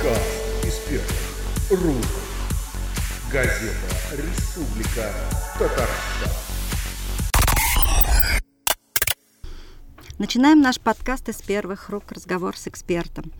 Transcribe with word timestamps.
Подкаст 0.00 0.64
из 0.64 0.78
первых 0.88 1.84
рук. 1.84 2.04
Газета 3.30 3.72
«Республика 4.12 5.12
Татарстан». 5.58 6.32
Начинаем 10.18 10.62
наш 10.62 10.80
подкаст 10.80 11.28
из 11.28 11.42
первых 11.42 11.90
рук 11.90 12.12
«Разговор 12.12 12.56
с 12.56 12.66
экспертом». 12.66 13.30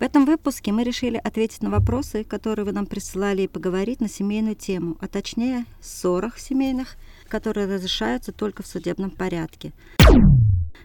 В 0.00 0.02
этом 0.02 0.26
выпуске 0.26 0.72
мы 0.72 0.82
решили 0.82 1.20
ответить 1.22 1.62
на 1.62 1.70
вопросы, 1.70 2.24
которые 2.24 2.64
вы 2.64 2.72
нам 2.72 2.86
присылали, 2.86 3.42
и 3.42 3.48
поговорить 3.48 4.00
на 4.00 4.08
семейную 4.08 4.56
тему, 4.56 4.96
а 5.00 5.06
точнее 5.06 5.66
ссорах 5.80 6.40
семейных, 6.40 6.96
которые 7.28 7.72
разрешаются 7.72 8.32
только 8.32 8.64
в 8.64 8.66
судебном 8.66 9.10
порядке. 9.10 9.72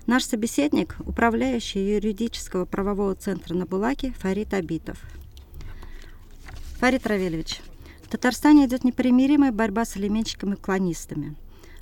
Наш 0.08 0.24
собеседник– 0.24 0.96
управляющий 1.06 1.96
юридического 1.96 2.64
правового 2.64 3.14
центра 3.14 3.54
на 3.54 3.66
Булаке 3.66 4.14
Фарид 4.14 4.54
Абитов. 4.54 4.98
Фарид 6.80 7.06
Равильевич, 7.06 7.60
в 8.04 8.08
Татарстане 8.08 8.68
идет 8.68 8.86
непримиримая 8.86 9.52
борьба 9.52 9.84
с 9.84 9.98
алименщиками 9.98 10.54
и 10.54 10.58
клонистами. 10.58 11.36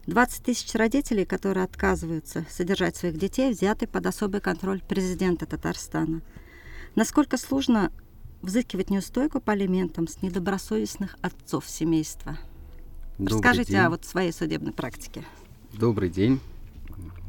20 0.07 0.43
тысяч 0.43 0.73
родителей, 0.73 1.23
которые 1.23 1.65
отказываются 1.65 2.47
содержать 2.49 2.95
своих 2.95 3.19
детей, 3.19 3.51
взяты 3.51 3.85
под 3.85 4.07
особый 4.07 4.41
контроль 4.41 4.81
президента 4.81 5.45
Татарстана. 5.45 6.23
Насколько 6.95 7.37
сложно 7.37 7.91
взыскивать 8.41 8.89
неустойку 8.89 9.39
по 9.39 9.53
алиментам 9.53 10.07
с 10.07 10.23
недобросовестных 10.23 11.15
отцов 11.21 11.69
семейства? 11.69 12.39
Добрый 13.19 13.35
Расскажите 13.35 13.71
день. 13.73 13.81
о 13.81 13.89
вот 13.91 14.03
своей 14.03 14.31
судебной 14.31 14.73
практике. 14.73 15.23
Добрый 15.73 16.09
день. 16.09 16.39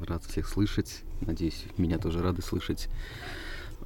Рад 0.05 0.24
всех 0.24 0.48
слышать. 0.48 1.02
Надеюсь, 1.20 1.64
меня 1.78 1.98
тоже 1.98 2.20
рады 2.23 2.42
слышать. 2.42 2.88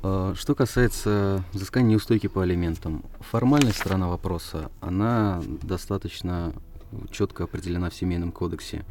А, 0.02 0.34
Что 0.34 0.54
касается 0.54 1.44
взыскания 1.52 1.90
неустойки 1.90 2.26
по 2.26 2.42
алиментам, 2.42 3.04
формальная 3.20 3.72
сторона 3.72 4.08
вопроса, 4.08 4.72
она 4.80 5.42
достаточно 5.62 6.54
четко 7.10 7.44
определена 7.44 7.90
в 7.90 7.94
Семейном 7.94 8.32
кодексе. 8.32 8.84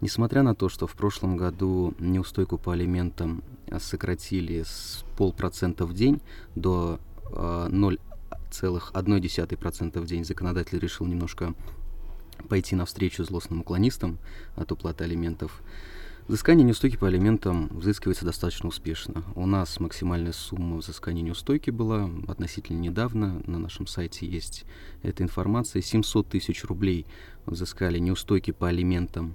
Несмотря 0.00 0.42
на 0.42 0.56
то, 0.56 0.68
что 0.68 0.88
в 0.88 0.94
прошлом 0.94 1.36
году 1.36 1.94
неустойку 2.00 2.58
по 2.58 2.72
алиментам 2.72 3.44
а, 3.70 3.78
сократили 3.78 4.64
с 4.64 5.04
полпроцента 5.16 5.86
в 5.86 5.94
день 5.94 6.20
до 6.56 6.98
а, 7.32 7.68
0,1% 7.68 10.00
в 10.00 10.06
день, 10.06 10.24
законодатель 10.24 10.80
решил 10.80 11.06
немножко 11.06 11.54
пойти 12.48 12.74
навстречу 12.74 13.22
злостным 13.24 13.60
уклонистам 13.60 14.18
от 14.56 14.72
уплаты 14.72 15.04
алиментов. 15.04 15.62
Взыскание 16.26 16.64
неустойки 16.64 16.96
по 16.96 17.06
алиментам 17.06 17.68
взыскивается 17.68 18.24
достаточно 18.24 18.70
успешно. 18.70 19.22
У 19.34 19.44
нас 19.44 19.78
максимальная 19.78 20.32
сумма 20.32 20.78
взыскания 20.78 21.22
неустойки 21.22 21.68
была 21.68 22.08
относительно 22.26 22.78
недавно. 22.78 23.42
На 23.46 23.58
нашем 23.58 23.86
сайте 23.86 24.26
есть 24.26 24.64
эта 25.02 25.22
информация. 25.22 25.82
700 25.82 26.26
тысяч 26.26 26.64
рублей 26.64 27.04
взыскали 27.44 27.98
неустойки 27.98 28.52
по 28.52 28.68
алиментам 28.68 29.34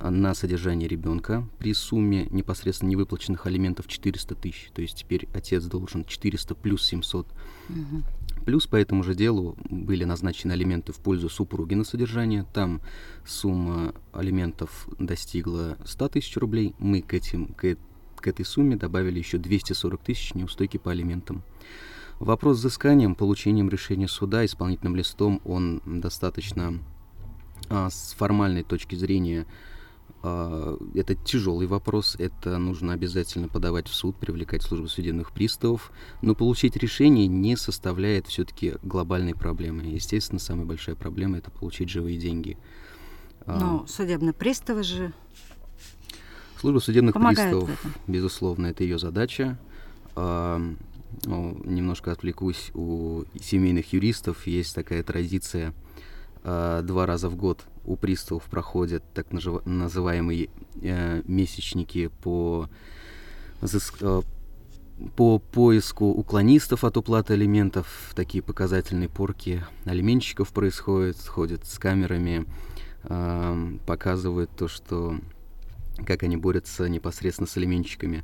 на 0.00 0.34
содержание 0.34 0.88
ребенка 0.88 1.48
при 1.60 1.72
сумме 1.72 2.26
непосредственно 2.30 2.90
невыплаченных 2.90 3.46
алиментов 3.46 3.86
400 3.86 4.34
тысяч. 4.34 4.70
То 4.74 4.82
есть 4.82 4.98
теперь 4.98 5.28
отец 5.32 5.62
должен 5.64 6.04
400 6.04 6.56
плюс 6.56 6.84
700 6.84 7.28
Мгм. 7.68 8.04
Плюс 8.44 8.66
по 8.66 8.76
этому 8.76 9.02
же 9.02 9.14
делу 9.14 9.56
были 9.68 10.04
назначены 10.04 10.52
алименты 10.52 10.92
в 10.92 10.98
пользу 10.98 11.28
супруги 11.28 11.74
на 11.74 11.84
содержание. 11.84 12.46
Там 12.52 12.80
сумма 13.24 13.94
алиментов 14.12 14.88
достигла 14.98 15.78
100 15.84 16.08
тысяч 16.10 16.36
рублей. 16.36 16.74
Мы 16.78 17.02
к, 17.02 17.14
этим, 17.14 17.48
к, 17.54 17.76
к 18.16 18.26
этой 18.26 18.44
сумме 18.44 18.76
добавили 18.76 19.18
еще 19.18 19.38
240 19.38 20.00
тысяч 20.00 20.34
неустойки 20.34 20.76
по 20.76 20.92
алиментам. 20.92 21.42
Вопрос 22.20 22.56
с 22.56 22.60
взысканием, 22.60 23.14
получением 23.14 23.68
решения 23.68 24.08
суда, 24.08 24.44
исполнительным 24.44 24.96
листом, 24.96 25.42
он 25.44 25.82
достаточно 25.84 26.78
а, 27.68 27.90
с 27.90 28.14
формальной 28.16 28.62
точки 28.62 28.94
зрения 28.94 29.46
это 30.22 31.14
тяжелый 31.14 31.66
вопрос, 31.66 32.16
это 32.18 32.58
нужно 32.58 32.92
обязательно 32.94 33.48
подавать 33.48 33.88
в 33.88 33.94
суд, 33.94 34.16
привлекать 34.16 34.62
службу 34.62 34.88
судебных 34.88 35.32
приставов, 35.32 35.92
но 36.22 36.34
получить 36.34 36.76
решение 36.76 37.26
не 37.26 37.56
составляет 37.56 38.26
все-таки 38.26 38.74
глобальной 38.82 39.34
проблемы. 39.34 39.82
Естественно, 39.84 40.38
самая 40.40 40.66
большая 40.66 40.96
проблема 40.96 41.38
это 41.38 41.50
получить 41.50 41.90
живые 41.90 42.18
деньги. 42.18 42.58
А, 43.44 43.58
Ну, 43.58 43.86
судебные 43.86 44.32
приставы 44.32 44.82
же 44.82 45.12
Служба 46.58 46.78
судебных 46.78 47.14
приставов, 47.14 47.70
безусловно, 48.06 48.66
это 48.66 48.82
ее 48.82 48.98
задача. 48.98 49.58
А, 50.14 50.60
ну, 51.24 51.60
немножко 51.64 52.12
отвлекусь, 52.12 52.70
у 52.74 53.24
семейных 53.40 53.92
юристов 53.92 54.46
есть 54.46 54.74
такая 54.74 55.02
традиция. 55.02 55.74
А, 56.48 56.82
Два 56.82 57.06
раза 57.06 57.28
в 57.28 57.34
год 57.34 57.64
у 57.84 57.96
приставов 57.96 58.44
проходят 58.44 59.02
так 59.12 59.32
называемые 59.32 60.48
э, 60.80 61.22
месячники 61.26 62.06
по, 62.22 62.68
э, 63.62 64.22
по 65.16 65.38
поиску 65.40 66.06
уклонистов 66.06 66.84
от 66.84 66.96
уплаты 66.96 67.32
алиментов. 67.32 68.12
Такие 68.14 68.44
показательные 68.44 69.08
порки 69.08 69.64
алименщиков 69.86 70.52
происходят, 70.52 71.18
ходят 71.18 71.66
с 71.66 71.80
камерами, 71.80 72.46
ам, 73.02 73.80
показывают 73.84 74.50
то, 74.56 74.68
что 74.68 75.18
как 76.06 76.22
они 76.22 76.36
борются 76.36 76.88
непосредственно 76.88 77.48
с 77.48 77.56
алименщиками. 77.56 78.22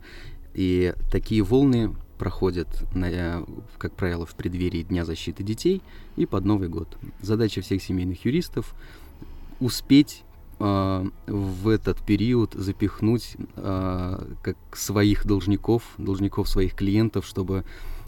И 0.55 0.94
такие 1.11 1.43
волны 1.43 1.93
проходят, 2.22 2.69
э, 2.94 3.44
как 3.78 3.94
правило, 3.94 4.25
в 4.25 4.37
преддверии 4.37 4.84
Дня 4.84 5.05
защиты 5.05 5.43
детей 5.43 5.83
и 6.15 6.25
под 6.25 6.44
Новый 6.44 6.69
год. 6.69 6.97
Задача 7.21 7.62
всех 7.62 7.83
семейных 7.83 8.25
юристов 8.25 8.77
успеть 9.59 10.22
а, 10.61 11.05
в 11.27 11.66
этот 11.66 11.99
период 11.99 12.55
запихнуть 12.55 13.37
а, 13.56 14.25
как 14.41 14.56
своих 14.72 15.27
должников, 15.27 15.82
должников 15.99 16.49
своих 16.49 16.77
клиентов, 16.77 17.27
чтобы 17.27 17.65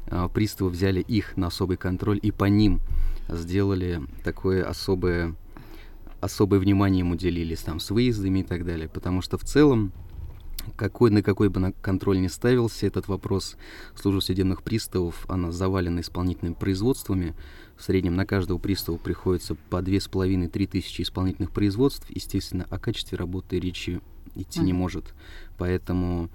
а, 0.07 0.29
приставы 0.29 0.71
взяли 0.71 1.01
их 1.01 1.37
на 1.37 1.49
особый 1.49 1.77
контроль 1.77 2.21
и 2.23 2.31
по 2.31 2.45
ним 2.45 2.81
сделали 3.29 4.01
такое 4.23 4.65
особое 4.65 5.35
особое 6.21 6.61
внимание 6.61 7.01
им 7.01 7.11
уделились 7.11 7.63
там 7.63 7.81
с 7.81 7.91
выездами 7.91 8.39
и 8.39 8.45
так 8.45 8.65
далее, 8.65 8.89
потому 8.89 9.23
что 9.23 9.39
в 9.39 9.43
целом 9.43 9.93
какой 10.77 11.11
на 11.11 11.23
какой 11.23 11.49
бы 11.49 11.61
на 11.61 11.73
контроль 11.73 12.21
не 12.21 12.29
ставился 12.29 12.87
этот 12.87 13.09
вопрос, 13.09 13.57
служба 13.95 14.21
судебных 14.21 14.63
приставов, 14.63 15.25
она 15.29 15.53
завалена 15.53 16.01
исполнительными 16.01 16.55
производствами. 16.55 17.35
В 17.77 17.83
среднем 17.83 18.15
на 18.17 18.25
каждого 18.27 18.59
пристава 18.59 18.97
приходится 18.97 19.55
по 19.55 19.77
2,5-3 19.83 20.67
тысячи 20.67 21.03
исполнительных 21.03 21.51
производств. 21.51 22.07
Естественно, 22.09 22.67
о 22.71 22.79
качестве 22.79 23.19
работы 23.19 23.59
речи 23.59 24.01
идти 24.35 24.61
не 24.61 24.73
Мгм. 24.73 24.81
может. 24.81 25.15
Поэтому 25.59 26.29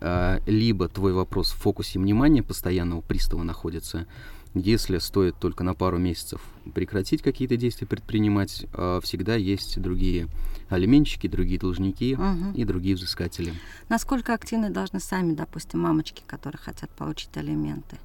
а, 0.00 0.40
либо 0.46 0.88
твой 0.88 1.12
вопрос 1.12 1.50
в 1.52 1.56
фокусе 1.56 1.98
внимания 1.98 2.42
постоянного 2.42 3.00
пристава 3.00 3.42
находится, 3.42 4.06
если 4.54 4.98
стоит 4.98 5.36
только 5.38 5.64
на 5.64 5.74
пару 5.74 5.98
месяцев 5.98 6.40
прекратить 6.74 7.22
какие-то 7.22 7.56
действия 7.56 7.86
предпринимать, 7.86 8.66
а, 8.72 9.00
всегда 9.00 9.34
есть 9.34 9.80
другие 9.80 10.28
алименщики, 10.68 11.26
другие 11.26 11.58
должники 11.58 12.14
Мгм. 12.16 12.52
и 12.52 12.64
другие 12.64 12.94
взыскатели. 12.94 13.52
Насколько 13.88 14.32
активны 14.34 14.70
должны 14.70 15.00
сами, 15.00 15.34
допустим, 15.34 15.80
мамочки, 15.80 16.22
которые 16.26 16.58
хотят 16.60 16.90
получить 16.90 17.36
алименты? 17.36 17.98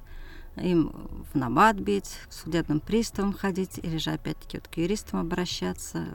Им 0.56 0.92
в 1.32 1.38
набат 1.38 1.76
бить, 1.76 2.18
к 2.28 2.32
судебным 2.32 2.80
приставам 2.80 3.32
ходить, 3.32 3.78
или 3.82 3.96
же 3.98 4.10
опять-таки 4.10 4.58
вот 4.58 4.66
к 4.68 4.76
юристам 4.76 5.20
обращаться? 5.20 6.08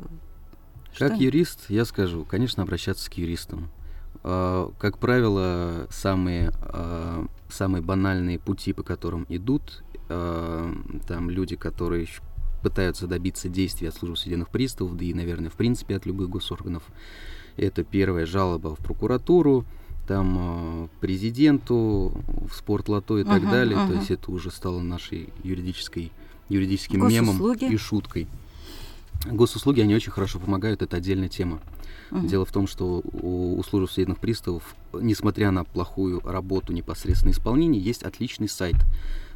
Как 0.98 1.14
Что- 1.14 1.24
юрист, 1.24 1.70
я 1.70 1.86
скажу, 1.86 2.26
конечно, 2.26 2.62
обращаться 2.64 3.10
к 3.10 3.14
юристам. 3.18 3.70
А, 4.24 4.72
Как 4.80 4.98
правило, 4.98 5.88
самые, 5.90 6.52
а, 6.62 7.26
самые 7.50 7.82
банальные 7.82 8.40
пути, 8.40 8.74
по 8.74 8.84
которым 8.84 9.26
идут 9.30 9.84
а, 10.10 10.74
там 11.08 11.30
люди, 11.30 11.56
которые 11.56 12.08
пытаются 12.62 13.08
добиться 13.08 13.48
действий 13.50 13.88
от 13.88 13.96
службы 13.96 14.18
судебных 14.18 14.50
приставов, 14.50 14.98
да 14.98 15.06
и, 15.06 15.14
наверное, 15.14 15.50
в 15.50 15.54
принципе 15.54 15.96
от 15.96 16.06
любых 16.06 16.30
госорганов, 16.30 16.84
это 17.58 17.84
первая 17.84 18.26
жалоба 18.26 18.76
в 18.76 18.80
прокуратуру, 18.80 19.66
там 20.08 20.38
а, 20.40 20.88
президенту, 21.00 22.12
в 22.50 22.54
спортлото 22.56 23.20
и 23.20 23.24
так 23.24 23.42
Мгм, 23.44 23.52
далее. 23.52 23.78
То 23.78 23.84
мгм. 23.86 23.96
есть 24.00 24.12
это 24.12 24.32
уже 24.32 24.52
стало 24.52 24.82
нашей 24.82 25.30
юридической, 25.44 26.12
юридическим 26.50 27.08
мемом 27.08 27.38
Госуслуги? 27.38 27.66
и 27.74 27.78
шуткой. 27.78 28.28
Госуслуги, 29.26 29.82
они 29.82 29.96
очень 29.96 30.12
хорошо 30.12 30.40
помогают, 30.40 30.82
это 30.82 30.98
отдельная 30.98 31.30
тема. 31.30 31.60
Мгм. 32.12 32.28
Дело 32.28 32.46
в 32.46 32.52
том, 32.52 32.68
что 32.68 33.02
у, 33.04 33.58
у 33.58 33.64
службы 33.64 33.90
судебных 33.90 34.20
приставов, 34.20 34.76
несмотря 34.94 35.52
на 35.52 35.64
плохую 35.64 36.20
работу 36.20 36.74
непосредственно 36.74 37.32
исполнения, 37.32 37.80
есть 37.80 38.04
отличный 38.04 38.48
сайт. 38.50 38.76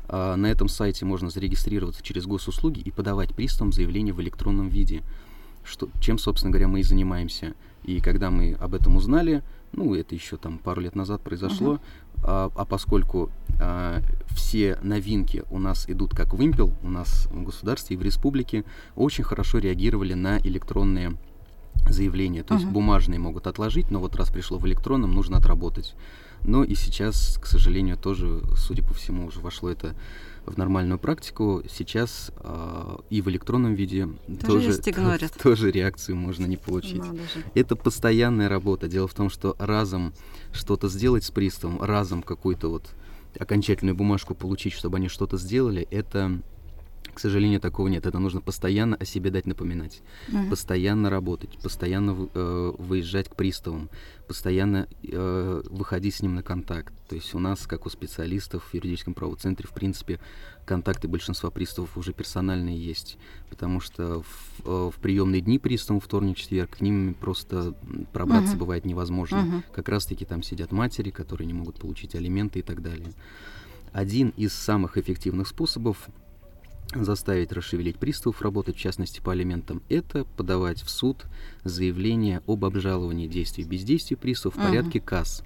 А, 0.09 0.35
на 0.35 0.47
этом 0.47 0.67
сайте 0.67 1.06
можно 1.06 1.29
зарегистрироваться 1.29 2.03
через 2.03 2.25
госуслуги 2.25 2.79
и 2.79 2.91
подавать 2.91 3.33
приставам 3.33 3.71
заявление 3.71 4.13
в 4.13 4.21
электронном 4.21 4.67
виде, 4.67 5.03
что, 5.63 5.88
чем, 6.00 6.17
собственно 6.17 6.51
говоря, 6.51 6.67
мы 6.67 6.79
и 6.79 6.83
занимаемся. 6.83 7.53
И 7.83 8.01
когда 8.01 8.31
мы 8.31 8.53
об 8.59 8.73
этом 8.73 8.95
узнали, 8.95 9.44
ну, 9.71 9.94
это 9.94 10.15
еще 10.15 10.38
там 10.38 10.57
пару 10.57 10.81
лет 10.81 10.95
назад 10.95 11.21
произошло, 11.21 11.79
а, 12.23 12.51
а 12.56 12.65
поскольку 12.65 13.29
а, 13.61 14.01
все 14.29 14.79
новинки 14.81 15.44
у 15.51 15.59
нас 15.59 15.88
идут 15.88 16.15
как 16.15 16.33
вымпел, 16.33 16.73
у 16.81 16.89
нас 16.89 17.27
в 17.31 17.44
государстве 17.44 17.95
и 17.95 18.00
в 18.00 18.01
республике 18.01 18.65
очень 18.95 19.23
хорошо 19.23 19.59
реагировали 19.59 20.15
на 20.15 20.39
электронные 20.39 21.15
заявления. 21.88 22.44
То 22.44 22.56
uh-huh. 22.56 22.59
есть 22.61 22.69
бумажные 22.69 23.19
могут 23.19 23.45
отложить, 23.45 23.91
но 23.91 24.00
вот 24.00 24.15
раз 24.15 24.29
пришло 24.31 24.57
в 24.57 24.67
электронном, 24.67 25.13
нужно 25.13 25.38
отработать. 25.38 25.95
Но 26.44 26.63
и 26.63 26.75
сейчас, 26.75 27.38
к 27.41 27.45
сожалению, 27.45 27.97
тоже, 27.97 28.41
судя 28.56 28.83
по 28.83 28.94
всему, 28.94 29.27
уже 29.27 29.39
вошло 29.39 29.69
это 29.69 29.95
в 30.45 30.57
нормальную 30.57 31.00
практику. 31.00 31.63
Сейчас 31.69 32.31
э, 32.38 32.97
и 33.09 33.21
в 33.21 33.30
электронном 33.30 33.74
виде 33.74 34.09
тоже, 34.45 34.77
тоже, 34.77 35.30
тоже 35.44 35.71
реакцию 35.71 36.15
можно 36.15 36.45
не 36.45 36.57
получить. 36.57 37.03
Это 37.53 37.75
постоянная 37.75 38.50
работа. 38.50 38.88
Дело 38.88 39.07
в 39.07 39.13
том, 39.13 39.30
что 39.30 39.56
разом 39.59 40.13
что-то 40.51 40.88
сделать 40.88 41.24
с 41.24 41.31
приставом, 41.31 41.81
разом 41.81 42.24
какую-то 42.24 42.69
вот 42.69 42.83
окончательную 43.38 43.95
бумажку 43.95 44.33
получить, 44.33 44.74
чтобы 44.74 44.97
они 44.97 45.07
что-то 45.07 45.38
сделали, 45.38 45.88
это 45.92 46.42
к 47.19 47.21
сожалению, 47.21 47.60
такого 47.60 47.89
нет. 47.89 48.06
Это 48.06 48.18
нужно 48.18 48.39
постоянно 48.39 48.95
о 48.95 49.04
себе 49.04 49.30
дать 49.30 49.45
напоминать, 49.45 50.01
uh-huh. 50.30 50.50
постоянно 50.50 51.10
работать, 51.10 51.60
постоянно 51.62 52.30
э, 52.33 52.71
выезжать 52.77 53.27
к 53.27 53.36
приставам, 53.36 53.89
постоянно 54.25 54.88
э, 55.04 55.62
выходить 55.69 56.16
с 56.16 56.21
ним 56.21 56.36
на 56.36 56.44
контакт. 56.44 56.94
То 57.10 57.16
есть 57.16 57.36
у 57.36 57.39
нас, 57.39 57.68
как 57.68 57.86
у 57.86 57.89
специалистов 57.89 58.63
в 58.63 58.74
юридическом 58.74 59.16
правовом 59.16 59.38
центре, 59.38 59.68
в 59.68 59.74
принципе, 59.74 60.21
контакты 60.66 61.10
большинства 61.10 61.50
приставов 61.50 61.98
уже 61.98 62.13
персональные 62.13 62.81
есть, 62.81 63.18
потому 63.50 63.81
что 63.81 64.21
в, 64.21 64.62
э, 64.63 64.89
в 64.95 65.01
приемные 65.01 65.42
дни 65.42 65.60
приставам, 65.60 66.00
вторник, 66.00 66.38
четверг, 66.38 66.77
к 66.77 66.80
ним 66.80 67.18
просто 67.19 67.75
пробраться 68.13 68.56
uh-huh. 68.56 68.60
бывает 68.60 68.86
невозможно. 68.86 69.39
Uh-huh. 69.39 69.74
Как 69.74 69.89
раз-таки 69.89 70.24
там 70.24 70.42
сидят 70.42 70.71
матери, 70.71 71.10
которые 71.10 71.48
не 71.48 71.54
могут 71.54 71.80
получить 71.80 72.16
алименты 72.16 72.60
и 72.60 72.62
так 72.62 72.81
далее. 72.81 73.12
Один 73.92 74.30
из 74.38 74.54
самых 74.54 74.98
эффективных 74.98 75.50
способов 75.50 76.07
заставить 76.95 77.51
расшевелить 77.51 77.97
приставов 77.97 78.41
работать, 78.41 78.75
в 78.75 78.80
частности 78.80 79.19
по 79.19 79.31
алиментам, 79.31 79.81
это 79.89 80.25
подавать 80.25 80.81
в 80.81 80.89
суд 80.89 81.25
заявление 81.63 82.41
об 82.47 82.65
обжаловании 82.65 83.27
действий 83.27 83.63
бездействия 83.63 84.18
приставов 84.18 84.57
в 84.57 84.62
порядке 84.62 85.00
КАС. 85.00 85.44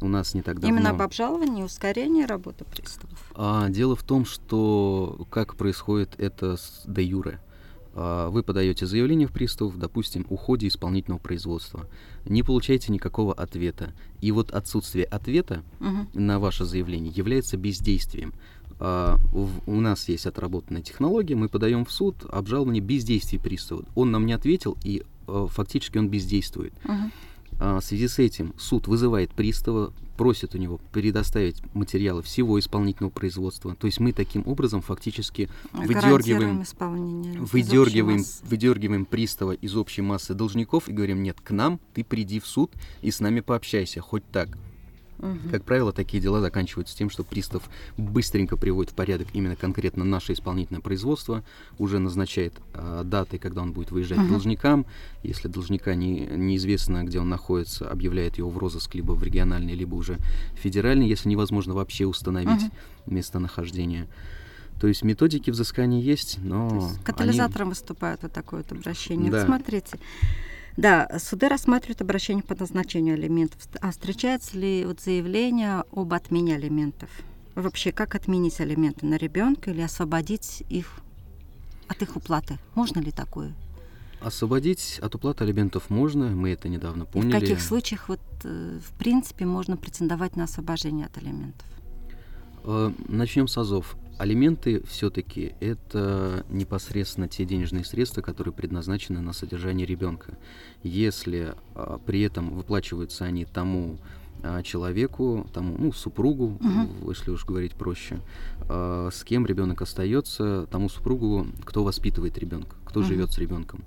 У 0.00 0.08
нас 0.08 0.34
не 0.34 0.42
так 0.42 0.60
давно... 0.60 0.76
Именно 0.76 0.90
об 0.90 1.02
обжаловании, 1.02 1.62
ускорении 1.62 2.24
работы 2.24 2.64
приставов? 2.64 3.32
А, 3.34 3.68
дело 3.68 3.96
в 3.96 4.02
том, 4.02 4.24
что 4.24 5.26
как 5.30 5.56
происходит 5.56 6.14
это 6.18 6.56
с 6.56 6.82
де 6.86 7.02
юре. 7.02 7.40
А, 7.94 8.28
вы 8.28 8.42
подаете 8.42 8.86
заявление 8.86 9.26
в 9.26 9.32
пристав, 9.32 9.76
допустим, 9.76 10.26
уходе 10.28 10.68
исполнительного 10.68 11.18
производства, 11.18 11.88
не 12.26 12.42
получаете 12.42 12.92
никакого 12.92 13.32
ответа. 13.32 13.94
И 14.20 14.32
вот 14.32 14.50
отсутствие 14.50 15.06
ответа 15.06 15.62
угу. 15.80 16.06
на 16.12 16.38
ваше 16.38 16.66
заявление 16.66 17.12
является 17.12 17.56
бездействием. 17.56 18.34
Uh, 18.78 19.18
у 19.66 19.80
нас 19.80 20.06
есть 20.08 20.26
отработанная 20.26 20.82
технология, 20.82 21.34
мы 21.34 21.48
подаем 21.48 21.86
в 21.86 21.92
суд 21.92 22.26
обжалование 22.28 22.82
бездействия 22.82 23.38
пристава. 23.38 23.84
Он 23.94 24.10
нам 24.10 24.26
не 24.26 24.34
ответил, 24.34 24.76
и 24.84 25.02
uh, 25.26 25.48
фактически 25.48 25.96
он 25.96 26.10
бездействует. 26.10 26.74
Uh-huh. 26.84 27.10
Uh, 27.58 27.80
в 27.80 27.84
связи 27.84 28.06
с 28.06 28.18
этим 28.18 28.52
суд 28.58 28.86
вызывает 28.86 29.30
пристава, 29.30 29.94
просит 30.18 30.54
у 30.54 30.58
него 30.58 30.78
предоставить 30.92 31.62
материалы 31.74 32.22
всего 32.22 32.58
исполнительного 32.58 33.10
производства. 33.10 33.74
То 33.76 33.86
есть 33.86 33.98
мы 33.98 34.12
таким 34.12 34.42
образом 34.46 34.82
фактически 34.82 35.48
выдергиваем, 35.72 36.64
выдергиваем, 37.46 38.24
выдергиваем 38.42 39.06
пристава 39.06 39.52
из 39.52 39.74
общей 39.74 40.02
массы 40.02 40.34
должников 40.34 40.90
и 40.90 40.92
говорим, 40.92 41.22
нет, 41.22 41.38
к 41.42 41.50
нам 41.50 41.80
ты 41.94 42.04
приди 42.04 42.40
в 42.40 42.46
суд 42.46 42.72
и 43.00 43.10
с 43.10 43.20
нами 43.20 43.40
пообщайся, 43.40 44.02
хоть 44.02 44.24
так. 44.30 44.58
Угу. 45.18 45.50
Как 45.50 45.64
правило, 45.64 45.92
такие 45.92 46.22
дела 46.22 46.40
заканчиваются 46.40 46.96
тем, 46.96 47.10
что 47.10 47.24
пристав 47.24 47.68
быстренько 47.96 48.56
приводит 48.56 48.92
в 48.92 48.94
порядок 48.94 49.28
именно 49.32 49.56
конкретно 49.56 50.04
наше 50.04 50.32
исполнительное 50.32 50.80
производство, 50.80 51.42
уже 51.78 51.98
назначает 51.98 52.54
э, 52.74 53.02
даты, 53.04 53.38
когда 53.38 53.62
он 53.62 53.72
будет 53.72 53.90
выезжать 53.90 54.18
угу. 54.18 54.28
должникам. 54.28 54.86
Если 55.22 55.48
должника 55.48 55.94
не, 55.94 56.26
неизвестно, 56.26 57.04
где 57.04 57.20
он 57.20 57.28
находится, 57.28 57.88
объявляет 57.88 58.38
его 58.38 58.50
в 58.50 58.58
розыск 58.58 58.94
либо 58.94 59.12
в 59.12 59.22
региональный, 59.22 59.74
либо 59.74 59.94
уже 59.94 60.18
федеральный, 60.54 61.08
если 61.08 61.28
невозможно 61.28 61.74
вообще 61.74 62.06
установить 62.06 62.62
угу. 62.64 62.72
местонахождение. 63.06 64.06
То 64.80 64.88
есть 64.88 65.02
методики 65.02 65.50
взыскания 65.50 66.00
есть, 66.00 66.38
но... 66.42 66.88
есть 66.88 67.02
катализатором 67.02 67.68
они... 67.68 67.70
выступает 67.70 68.22
вот 68.22 68.32
такое 68.32 68.62
вот 68.62 68.78
обращение. 68.78 69.30
Да. 69.30 69.44
смотрите, 69.46 69.98
да, 70.76 71.08
суды 71.18 71.48
рассматривают 71.48 72.02
обращение 72.02 72.42
по 72.42 72.54
назначению 72.54 73.14
алиментов. 73.14 73.60
А 73.80 73.90
встречается 73.90 74.58
ли 74.58 74.84
вот 74.84 75.00
заявление 75.00 75.84
об 75.92 76.12
отмене 76.12 76.56
алиментов? 76.56 77.10
Вообще, 77.54 77.92
как 77.92 78.14
отменить 78.14 78.60
алименты 78.60 79.06
на 79.06 79.16
ребенка 79.16 79.70
или 79.70 79.80
освободить 79.80 80.62
их 80.68 81.00
от 81.88 82.02
их 82.02 82.16
уплаты? 82.16 82.58
Можно 82.74 83.00
ли 83.00 83.10
такое? 83.10 83.54
Освободить 84.20 84.98
от 85.00 85.14
уплаты 85.14 85.44
алиментов 85.44 85.88
можно, 85.88 86.28
мы 86.28 86.50
это 86.50 86.68
недавно 86.68 87.04
поняли. 87.04 87.30
И 87.30 87.36
в 87.36 87.40
каких 87.40 87.60
случаях, 87.60 88.08
вот, 88.08 88.20
э, 88.44 88.78
в 88.82 88.98
принципе, 88.98 89.46
можно 89.46 89.76
претендовать 89.76 90.36
на 90.36 90.44
освобождение 90.44 91.06
от 91.06 91.16
алиментов? 91.18 91.66
Э, 92.64 92.92
Начнем 93.08 93.48
с 93.48 93.56
АЗОВ. 93.56 93.96
Алименты 94.18 94.82
все-таки 94.86 95.54
это 95.60 96.44
непосредственно 96.48 97.28
те 97.28 97.44
денежные 97.44 97.84
средства, 97.84 98.22
которые 98.22 98.54
предназначены 98.54 99.20
на 99.20 99.32
содержание 99.32 99.86
ребенка. 99.86 100.38
Если 100.82 101.54
а, 101.74 101.98
при 101.98 102.22
этом 102.22 102.54
выплачиваются 102.54 103.26
они 103.26 103.44
тому 103.44 103.98
а, 104.42 104.62
человеку, 104.62 105.46
тому, 105.52 105.76
ну, 105.78 105.92
супругу, 105.92 106.58
uh-huh. 106.60 107.08
если 107.10 107.30
уж 107.30 107.44
говорить 107.44 107.74
проще, 107.74 108.20
а, 108.68 109.10
с 109.12 109.24
кем 109.24 109.46
ребенок 109.46 109.82
остается, 109.82 110.66
тому 110.70 110.88
супругу, 110.88 111.46
кто 111.64 111.84
воспитывает 111.84 112.38
ребенка, 112.38 112.76
кто 112.84 113.00
uh-huh. 113.00 113.04
живет 113.04 113.32
с 113.32 113.38
ребенком. 113.38 113.84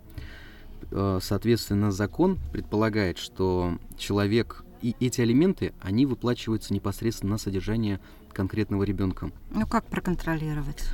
А, 0.91 1.19
соответственно, 1.21 1.91
закон 1.91 2.37
предполагает, 2.51 3.17
что 3.17 3.77
человек 3.97 4.63
и 4.81 4.95
эти 4.99 5.21
алименты, 5.21 5.73
они 5.81 6.05
выплачиваются 6.05 6.73
непосредственно 6.73 7.33
на 7.33 7.37
содержание 7.37 7.99
конкретного 8.33 8.83
ребенка. 8.83 9.31
Ну 9.51 9.67
как 9.67 9.85
проконтролировать? 9.85 10.85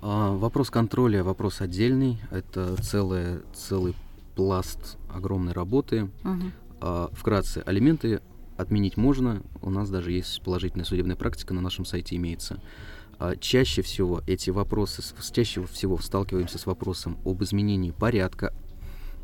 А, 0.00 0.32
вопрос 0.36 0.70
контроля, 0.70 1.24
вопрос 1.24 1.60
отдельный. 1.60 2.18
Это 2.30 2.76
целое, 2.82 3.42
целый 3.54 3.94
пласт 4.34 4.96
огромной 5.12 5.52
работы. 5.52 6.10
Угу. 6.24 6.42
А, 6.80 7.10
вкратце, 7.12 7.62
алименты 7.66 8.20
отменить 8.56 8.96
можно. 8.96 9.42
У 9.62 9.70
нас 9.70 9.90
даже 9.90 10.12
есть 10.12 10.42
положительная 10.42 10.84
судебная 10.84 11.16
практика, 11.16 11.54
на 11.54 11.60
нашем 11.60 11.84
сайте 11.84 12.16
имеется. 12.16 12.60
А, 13.18 13.36
чаще 13.36 13.82
всего 13.82 14.22
эти 14.26 14.50
вопросы, 14.50 15.02
чаще 15.32 15.64
всего 15.66 15.98
сталкиваемся 15.98 16.58
с 16.58 16.66
вопросом 16.66 17.18
об 17.24 17.42
изменении 17.42 17.90
порядка 17.90 18.54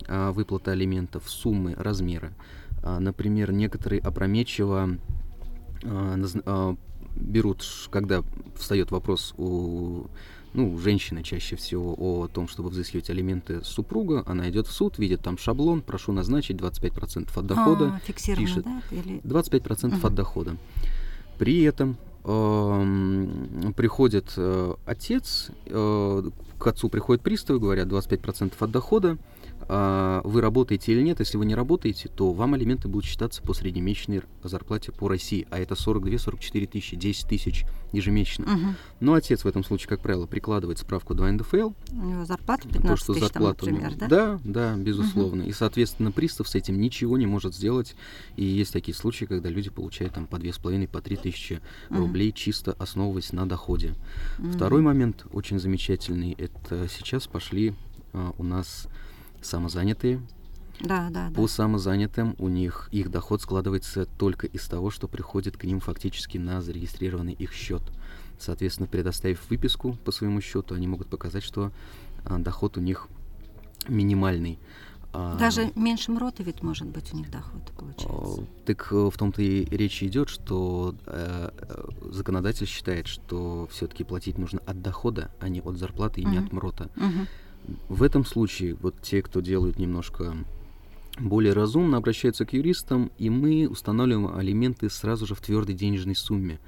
а, 0.08 0.32
выплаты 0.32 0.72
алиментов, 0.72 1.28
суммы, 1.30 1.74
размера. 1.76 2.32
А, 2.86 3.00
например, 3.00 3.50
некоторые 3.50 4.00
опрометчиво 4.02 4.98
а, 5.84 6.16
а, 6.44 6.76
берут, 7.16 7.64
когда 7.90 8.22
встает 8.56 8.90
вопрос 8.90 9.32
у 9.38 10.06
ну, 10.52 10.78
женщины 10.78 11.22
чаще 11.22 11.56
всего 11.56 11.94
о 11.98 12.28
том, 12.28 12.46
чтобы 12.46 12.68
взыскивать 12.68 13.08
алименты 13.08 13.64
супруга, 13.64 14.22
она 14.26 14.50
идет 14.50 14.66
в 14.66 14.72
суд, 14.72 14.98
видит 14.98 15.22
там 15.22 15.38
шаблон, 15.38 15.80
прошу 15.80 16.12
назначить 16.12 16.58
25% 16.58 17.30
от 17.34 17.46
дохода. 17.46 18.00
А, 18.06 18.12
пишет 18.36 18.64
да? 18.64 18.82
Или... 18.90 19.18
25% 19.20 19.96
угу. 19.96 20.06
от 20.06 20.14
дохода. 20.14 20.56
При 21.38 21.62
этом 21.62 21.96
э, 22.22 23.72
приходит 23.74 24.34
э, 24.36 24.74
отец, 24.84 25.50
э, 25.66 26.22
к 26.58 26.66
отцу 26.66 26.90
приходит 26.90 27.22
пристав, 27.22 27.58
говорят 27.60 27.88
25% 27.88 28.52
от 28.60 28.70
дохода, 28.70 29.16
вы 29.68 30.40
работаете 30.40 30.92
или 30.92 31.02
нет. 31.02 31.20
Если 31.20 31.36
вы 31.36 31.46
не 31.46 31.54
работаете, 31.54 32.08
то 32.08 32.32
вам 32.32 32.54
алименты 32.54 32.88
будут 32.88 33.04
считаться 33.04 33.42
по 33.42 33.54
среднемесячной 33.54 34.22
зарплате 34.42 34.92
по 34.92 35.08
России, 35.08 35.46
а 35.50 35.58
это 35.58 35.74
42-44 35.74 36.66
тысячи, 36.66 36.96
10 36.96 37.28
тысяч 37.28 37.64
ежемесячно. 37.92 38.44
Угу. 38.44 38.74
Но 39.00 39.14
отец 39.14 39.44
в 39.44 39.48
этом 39.48 39.64
случае, 39.64 39.88
как 39.88 40.00
правило, 40.00 40.26
прикладывает 40.26 40.78
справку 40.78 41.14
2 41.14 41.32
НДФЛ. 41.32 41.70
У 41.92 41.94
него 41.94 42.24
зарплата 42.24 42.68
15 42.68 42.88
то, 42.88 42.96
что 42.96 43.12
тысяч, 43.14 43.24
зарплата 43.24 43.64
там, 43.64 43.74
например, 43.74 43.96
да? 43.96 44.08
Да, 44.08 44.40
да, 44.44 44.76
безусловно. 44.76 45.42
Угу. 45.42 45.50
И, 45.50 45.52
соответственно, 45.52 46.12
пристав 46.12 46.48
с 46.48 46.54
этим 46.54 46.80
ничего 46.80 47.16
не 47.18 47.26
может 47.26 47.54
сделать. 47.54 47.94
И 48.36 48.44
есть 48.44 48.72
такие 48.72 48.94
случаи, 48.94 49.24
когда 49.24 49.48
люди 49.48 49.70
получают 49.70 50.14
там 50.14 50.26
по 50.26 50.36
2,5, 50.36 50.88
по 50.88 51.00
3 51.00 51.16
тысячи 51.16 51.60
угу. 51.90 52.00
рублей, 52.00 52.32
чисто 52.32 52.72
основываясь 52.72 53.32
на 53.32 53.48
доходе. 53.48 53.94
Угу. 54.38 54.52
Второй 54.52 54.82
момент 54.82 55.26
очень 55.32 55.58
замечательный. 55.58 56.32
Это 56.32 56.88
сейчас 56.88 57.26
пошли 57.26 57.74
а, 58.12 58.32
у 58.38 58.44
нас 58.44 58.88
самозанятые. 59.44 60.20
Да, 60.80 61.08
да, 61.10 61.30
По 61.34 61.42
да. 61.42 61.48
самозанятым 61.48 62.34
у 62.38 62.48
них 62.48 62.88
их 62.90 63.10
доход 63.10 63.40
складывается 63.42 64.06
только 64.06 64.46
из 64.46 64.66
того, 64.66 64.90
что 64.90 65.06
приходит 65.06 65.56
к 65.56 65.64
ним 65.64 65.80
фактически 65.80 66.36
на 66.38 66.60
зарегистрированный 66.60 67.32
их 67.32 67.52
счет. 67.52 67.82
Соответственно, 68.38 68.88
предоставив 68.88 69.48
выписку 69.48 69.96
по 70.04 70.10
своему 70.10 70.40
счету, 70.40 70.74
они 70.74 70.88
могут 70.88 71.08
показать, 71.08 71.44
что 71.44 71.70
а, 72.24 72.38
доход 72.38 72.76
у 72.76 72.80
них 72.80 73.08
минимальный. 73.88 74.58
А, 75.12 75.36
Даже 75.36 75.70
меньше 75.76 76.10
МРОТа 76.10 76.42
ведь 76.42 76.62
может 76.62 76.88
быть 76.88 77.14
у 77.14 77.16
них 77.16 77.30
доход, 77.30 77.62
получается. 77.78 78.44
Так 78.66 78.88
э, 78.90 79.10
в 79.12 79.16
том-то 79.16 79.42
и 79.42 79.64
речь 79.66 80.02
идет, 80.02 80.28
что 80.28 80.96
э, 81.06 81.50
э, 81.56 82.10
законодатель 82.10 82.66
считает, 82.66 83.06
что 83.06 83.68
все-таки 83.70 84.02
платить 84.02 84.38
нужно 84.38 84.60
от 84.66 84.82
дохода, 84.82 85.30
а 85.38 85.48
не 85.48 85.60
от 85.60 85.78
зарплаты 85.78 86.20
и 86.20 86.24
угу. 86.24 86.32
не 86.32 86.38
от 86.38 86.52
МРОТа. 86.52 86.90
Угу. 86.96 87.26
В 87.88 88.02
этом 88.02 88.24
случае 88.24 88.74
вот 88.74 89.00
те, 89.00 89.22
кто 89.22 89.40
делают 89.40 89.78
немножко 89.78 90.36
более 91.18 91.52
разумно, 91.52 91.96
обращаются 91.96 92.44
к 92.44 92.52
юристам, 92.52 93.10
и 93.18 93.30
мы 93.30 93.68
устанавливаем 93.68 94.36
алименты 94.36 94.90
сразу 94.90 95.26
же 95.26 95.34
в 95.34 95.40
твердой 95.40 95.74
денежной 95.74 96.16
сумме. 96.16 96.58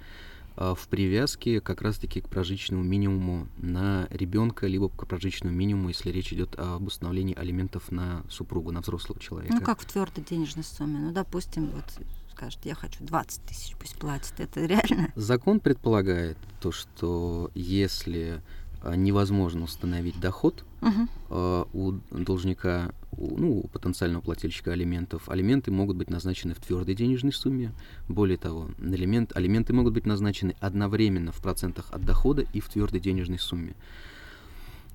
А, 0.56 0.74
в 0.74 0.88
привязке 0.88 1.60
как 1.60 1.82
раз-таки 1.82 2.20
к 2.20 2.28
прожиточному 2.28 2.82
минимуму 2.82 3.48
на 3.58 4.06
ребенка, 4.10 4.66
либо 4.66 4.88
к 4.88 5.06
прожиточному 5.06 5.54
минимуму, 5.54 5.88
если 5.88 6.10
речь 6.10 6.32
идет 6.32 6.58
об 6.58 6.86
установлении 6.86 7.34
алиментов 7.34 7.90
на 7.92 8.24
супругу, 8.30 8.72
на 8.72 8.80
взрослого 8.80 9.20
человека. 9.20 9.54
Ну, 9.54 9.60
как 9.60 9.80
в 9.80 9.84
твердой 9.84 10.24
денежной 10.24 10.64
сумме? 10.64 10.98
Ну, 10.98 11.12
допустим, 11.12 11.66
вот 11.66 11.84
скажет, 12.32 12.60
я 12.64 12.74
хочу 12.74 13.04
20 13.04 13.42
тысяч, 13.42 13.76
пусть 13.78 13.96
платит. 13.96 14.34
Это 14.38 14.64
реально? 14.64 15.12
Закон 15.14 15.60
предполагает 15.60 16.38
то, 16.60 16.72
что 16.72 17.50
если 17.54 18.42
невозможно 18.84 19.64
установить 19.64 20.18
доход 20.20 20.64
uh-huh. 20.80 21.68
у 21.72 21.92
должника, 22.16 22.92
у, 23.12 23.36
ну, 23.36 23.60
у 23.60 23.68
потенциального 23.68 24.20
плательщика 24.20 24.72
алиментов. 24.72 25.28
Алименты 25.28 25.70
могут 25.70 25.96
быть 25.96 26.10
назначены 26.10 26.54
в 26.54 26.58
твердой 26.58 26.94
денежной 26.94 27.32
сумме. 27.32 27.72
Более 28.08 28.38
того, 28.38 28.70
алимент, 28.78 29.36
алименты 29.36 29.72
могут 29.72 29.94
быть 29.94 30.06
назначены 30.06 30.54
одновременно 30.60 31.32
в 31.32 31.40
процентах 31.40 31.86
от 31.90 32.04
дохода 32.04 32.44
и 32.52 32.60
в 32.60 32.68
твердой 32.68 33.00
денежной 33.00 33.38
сумме. 33.38 33.74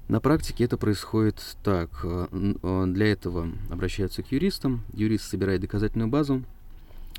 На 0.07 0.19
практике 0.19 0.65
это 0.65 0.77
происходит 0.77 1.41
так. 1.63 1.89
А, 2.03 2.85
для 2.85 3.11
этого 3.11 3.49
обращаются 3.69 4.23
к 4.23 4.31
юристам. 4.31 4.83
Юрист 4.93 5.25
собирает 5.25 5.61
доказательную 5.61 6.09
базу. 6.09 6.43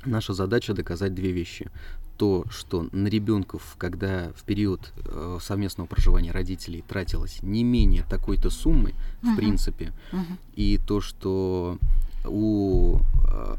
Наша 0.05 0.33
задача 0.33 0.73
доказать 0.73 1.13
две 1.15 1.31
вещи 1.31 1.71
то, 2.23 2.45
что 2.49 2.87
на 2.93 3.09
ребенков, 3.09 3.75
когда 3.77 4.31
в 4.37 4.43
период 4.43 4.93
э, 4.95 5.39
совместного 5.41 5.87
проживания 5.87 6.31
родителей 6.31 6.81
тратилось 6.87 7.39
не 7.41 7.65
менее 7.65 8.05
такой-то 8.09 8.49
суммы, 8.49 8.91
uh-huh. 8.91 9.33
в 9.33 9.35
принципе, 9.35 9.91
uh-huh. 10.13 10.37
и 10.55 10.77
то, 10.77 11.01
что 11.01 11.77
у 12.23 12.99
э, 13.27 13.55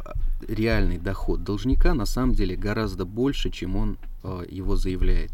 реальный 0.49 0.97
доход 0.97 1.45
должника 1.45 1.93
на 1.93 2.07
самом 2.07 2.35
деле 2.35 2.57
гораздо 2.57 3.05
больше, 3.05 3.51
чем 3.51 3.77
он 3.77 3.99
э, 4.23 4.47
его 4.49 4.77
заявляет. 4.77 5.33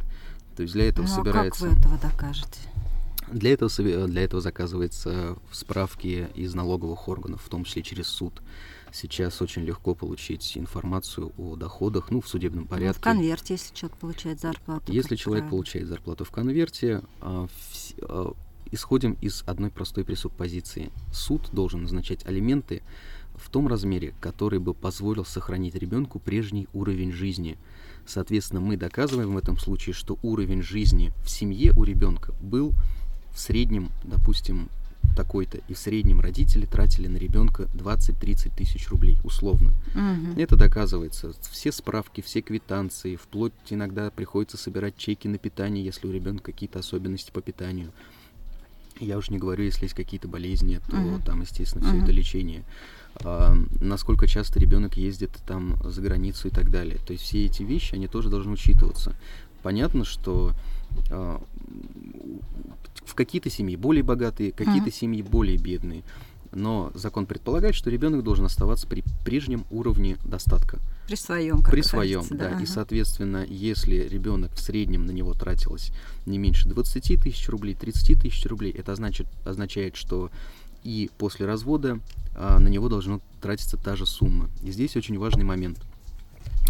То 0.56 0.62
есть 0.62 0.75
для 0.75 0.88
этого 0.88 1.06
ну, 1.06 1.14
собирается. 1.14 1.68
Как 1.68 1.72
вы 1.72 1.78
этого 1.78 1.99
докажете? 1.99 2.58
Для 3.30 3.52
этого, 3.52 3.70
для 4.08 4.25
этого 4.25 4.42
заказывается 4.42 5.37
справки 5.52 6.26
из 6.34 6.52
налоговых 6.54 7.06
органов, 7.06 7.42
в 7.44 7.49
том 7.49 7.62
числе 7.62 7.84
через 7.84 8.08
суд. 8.08 8.42
Сейчас 8.92 9.40
очень 9.40 9.62
легко 9.62 9.94
получить 9.94 10.56
информацию 10.56 11.32
о 11.38 11.56
доходах, 11.56 12.11
ну, 12.11 12.20
в 12.20 12.28
судебном 12.28 12.66
порядке. 12.66 13.00
Ну, 13.04 13.12
в 13.12 13.14
конверте, 13.14 13.54
если 13.54 13.75
человек 13.75 13.99
получает 13.99 14.40
зарплату. 14.40 14.92
Если 14.92 15.16
человек 15.16 15.44
правильно. 15.44 15.50
получает 15.50 15.88
зарплату 15.88 16.25
в 16.25 16.30
конверте, 16.30 17.02
а, 17.20 17.47
в, 17.47 17.94
а, 18.02 18.35
исходим 18.73 19.12
из 19.20 19.42
одной 19.47 19.70
простой 19.70 20.04
пресуппозиции. 20.04 20.90
Суд 21.12 21.50
должен 21.52 21.82
назначать 21.82 22.25
алименты 22.26 22.82
в 23.35 23.49
том 23.49 23.68
размере, 23.68 24.14
который 24.20 24.59
бы 24.59 24.75
позволил 24.75 25.25
сохранить 25.25 25.75
ребенку 25.75 26.18
прежний 26.18 26.68
уровень 26.73 27.12
жизни. 27.12 27.59
Соответственно, 28.06 28.61
мы 28.61 28.76
доказываем 28.76 29.35
в 29.35 29.38
этом 29.38 29.59
случае, 29.59 29.94
что 29.94 30.18
уровень 30.23 30.62
жизни 30.62 31.12
в 31.25 31.30
семье 31.30 31.73
у 31.76 31.85
ребенка 31.85 32.35
был 32.42 32.73
в 33.32 33.38
среднем, 33.38 33.90
допустим, 34.04 34.68
такой-то, 35.20 35.58
и 35.68 35.74
в 35.74 35.78
среднем 35.78 36.20
родители 36.20 36.64
тратили 36.64 37.06
на 37.06 37.18
ребенка 37.18 37.64
20-30 37.74 38.56
тысяч 38.56 38.88
рублей, 38.88 39.18
условно. 39.22 39.72
Угу. 39.94 40.40
Это 40.40 40.56
доказывается. 40.56 41.34
Все 41.50 41.72
справки, 41.72 42.22
все 42.22 42.40
квитанции, 42.40 43.16
вплоть 43.16 43.52
иногда 43.68 44.10
приходится 44.10 44.56
собирать 44.56 44.96
чеки 44.96 45.28
на 45.28 45.36
питание, 45.36 45.84
если 45.84 46.06
у 46.06 46.12
ребенка 46.12 46.44
какие-то 46.52 46.78
особенности 46.78 47.30
по 47.30 47.42
питанию. 47.42 47.92
Я 48.98 49.18
уж 49.18 49.28
не 49.28 49.38
говорю, 49.38 49.64
если 49.64 49.84
есть 49.84 49.94
какие-то 49.94 50.26
болезни, 50.26 50.80
то 50.88 50.96
угу. 50.96 51.22
там, 51.22 51.42
естественно, 51.42 51.84
все 51.84 51.96
угу. 51.96 52.04
это 52.04 52.12
лечение. 52.12 52.64
А, 53.16 53.54
насколько 53.78 54.26
часто 54.26 54.58
ребенок 54.58 54.96
ездит 54.96 55.32
там 55.46 55.76
за 55.84 56.00
границу 56.00 56.48
и 56.48 56.50
так 56.50 56.70
далее. 56.70 56.98
То 57.06 57.12
есть 57.12 57.24
все 57.24 57.44
эти 57.44 57.62
вещи, 57.62 57.94
они 57.94 58.08
тоже 58.08 58.30
должны 58.30 58.52
учитываться. 58.52 59.14
Понятно, 59.62 60.06
что 60.06 60.54
в 63.11 63.14
какие-то 63.14 63.50
семьи 63.50 63.76
более 63.76 64.02
богатые, 64.02 64.52
какие-то 64.52 64.88
mm 64.88 64.94
семьи 64.94 65.23
более 65.23 65.59
бедные. 65.59 66.02
Но 66.52 66.90
закон 66.94 67.26
предполагает, 67.26 67.75
что 67.75 67.90
ребенок 67.90 68.25
должен 68.25 68.44
оставаться 68.44 68.87
при 68.87 69.04
прежнем 69.25 69.64
уровне 69.70 70.16
достатка. 70.25 70.78
При 71.06 71.14
своем, 71.14 71.62
как 71.62 71.70
При 71.73 71.82
своем, 71.82 72.25
да. 72.30 72.37
да. 72.37 72.49
Ага. 72.49 72.62
И, 72.62 72.66
соответственно, 72.66 73.44
если 73.49 73.97
ребенок 73.97 74.52
в 74.54 74.61
среднем 74.61 75.06
на 75.06 75.12
него 75.12 75.32
тратилось 75.32 75.92
не 76.26 76.38
меньше 76.38 76.68
20 76.68 77.23
тысяч 77.23 77.49
рублей, 77.49 77.75
30 77.75 78.20
тысяч 78.23 78.44
рублей, 78.47 78.73
это 78.73 78.94
значит, 78.97 79.26
означает, 79.44 79.97
что 79.97 80.30
и 80.82 81.11
после 81.18 81.47
развода 81.47 82.00
а, 82.35 82.59
на 82.59 82.68
него 82.68 82.88
должна 82.88 83.20
тратиться 83.40 83.76
та 83.76 83.97
же 83.97 84.06
сумма. 84.06 84.49
И 84.62 84.73
здесь 84.73 84.97
очень 84.97 85.18
важный 85.18 85.44
момент. 85.44 85.78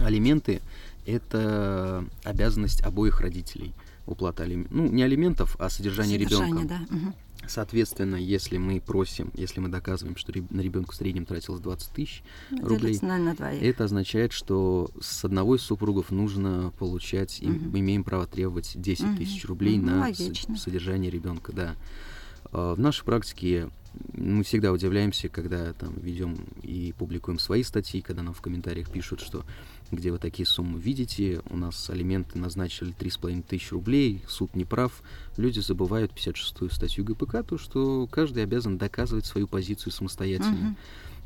Алименты– 0.00 0.60
это 1.06 2.04
обязанность 2.24 2.82
обоих 2.82 3.20
родителей– 3.20 3.72
уплата 4.10 4.42
алиментов, 4.42 4.72
ну, 4.72 4.86
не 4.88 5.02
алиментов, 5.02 5.56
а 5.58 5.70
содержание, 5.70 6.18
содержание 6.18 6.62
ребенка. 6.62 6.86
Да. 6.90 6.96
Угу. 6.96 7.14
Соответственно, 7.46 8.16
если 8.16 8.58
мы 8.58 8.80
просим, 8.80 9.30
если 9.34 9.60
мы 9.60 9.68
доказываем, 9.68 10.16
что 10.16 10.32
на 10.50 10.60
ребенка 10.60 10.92
в 10.92 10.94
среднем 10.94 11.24
тратилось 11.24 11.60
20 11.60 11.90
тысяч 11.92 12.22
рублей, 12.50 12.98
на 13.02 13.34
это 13.60 13.84
означает, 13.84 14.32
что 14.32 14.90
с 15.00 15.24
одного 15.24 15.56
из 15.56 15.62
супругов 15.62 16.10
нужно 16.10 16.72
получать, 16.78 17.40
угу. 17.40 17.50
и 17.50 17.58
мы 17.58 17.80
имеем 17.80 18.04
право 18.04 18.26
требовать 18.26 18.72
10 18.74 19.04
угу. 19.04 19.16
тысяч 19.16 19.44
рублей 19.46 19.78
угу. 19.78 19.86
на 19.86 20.00
Логично. 20.00 20.56
содержание 20.56 21.10
ребенка. 21.10 21.52
Да. 21.52 21.76
А, 22.52 22.74
в 22.74 22.78
нашей 22.78 23.04
практике 23.04 23.70
мы 24.12 24.44
всегда 24.44 24.72
удивляемся, 24.72 25.28
когда 25.28 25.72
там 25.72 25.94
ведем 25.98 26.36
и 26.62 26.94
публикуем 26.96 27.38
свои 27.38 27.62
статьи, 27.62 28.00
когда 28.00 28.22
нам 28.22 28.34
в 28.34 28.40
комментариях 28.40 28.90
пишут, 28.90 29.20
что 29.20 29.44
где 29.90 30.12
вы 30.12 30.18
такие 30.18 30.46
суммы 30.46 30.78
видите, 30.78 31.42
у 31.50 31.56
нас 31.56 31.90
алименты 31.90 32.38
назначили 32.38 32.94
3,5 32.94 33.42
тысячи 33.42 33.72
рублей, 33.72 34.22
суд 34.28 34.54
не 34.54 34.64
прав. 34.64 35.02
Люди 35.36 35.60
забывают 35.60 36.12
56-ю 36.12 36.70
статью 36.70 37.04
ГПК, 37.04 37.42
то, 37.46 37.58
что 37.58 38.06
каждый 38.06 38.42
обязан 38.42 38.78
доказывать 38.78 39.26
свою 39.26 39.46
позицию 39.46 39.92
самостоятельно. 39.92 40.70
Угу. 40.70 40.76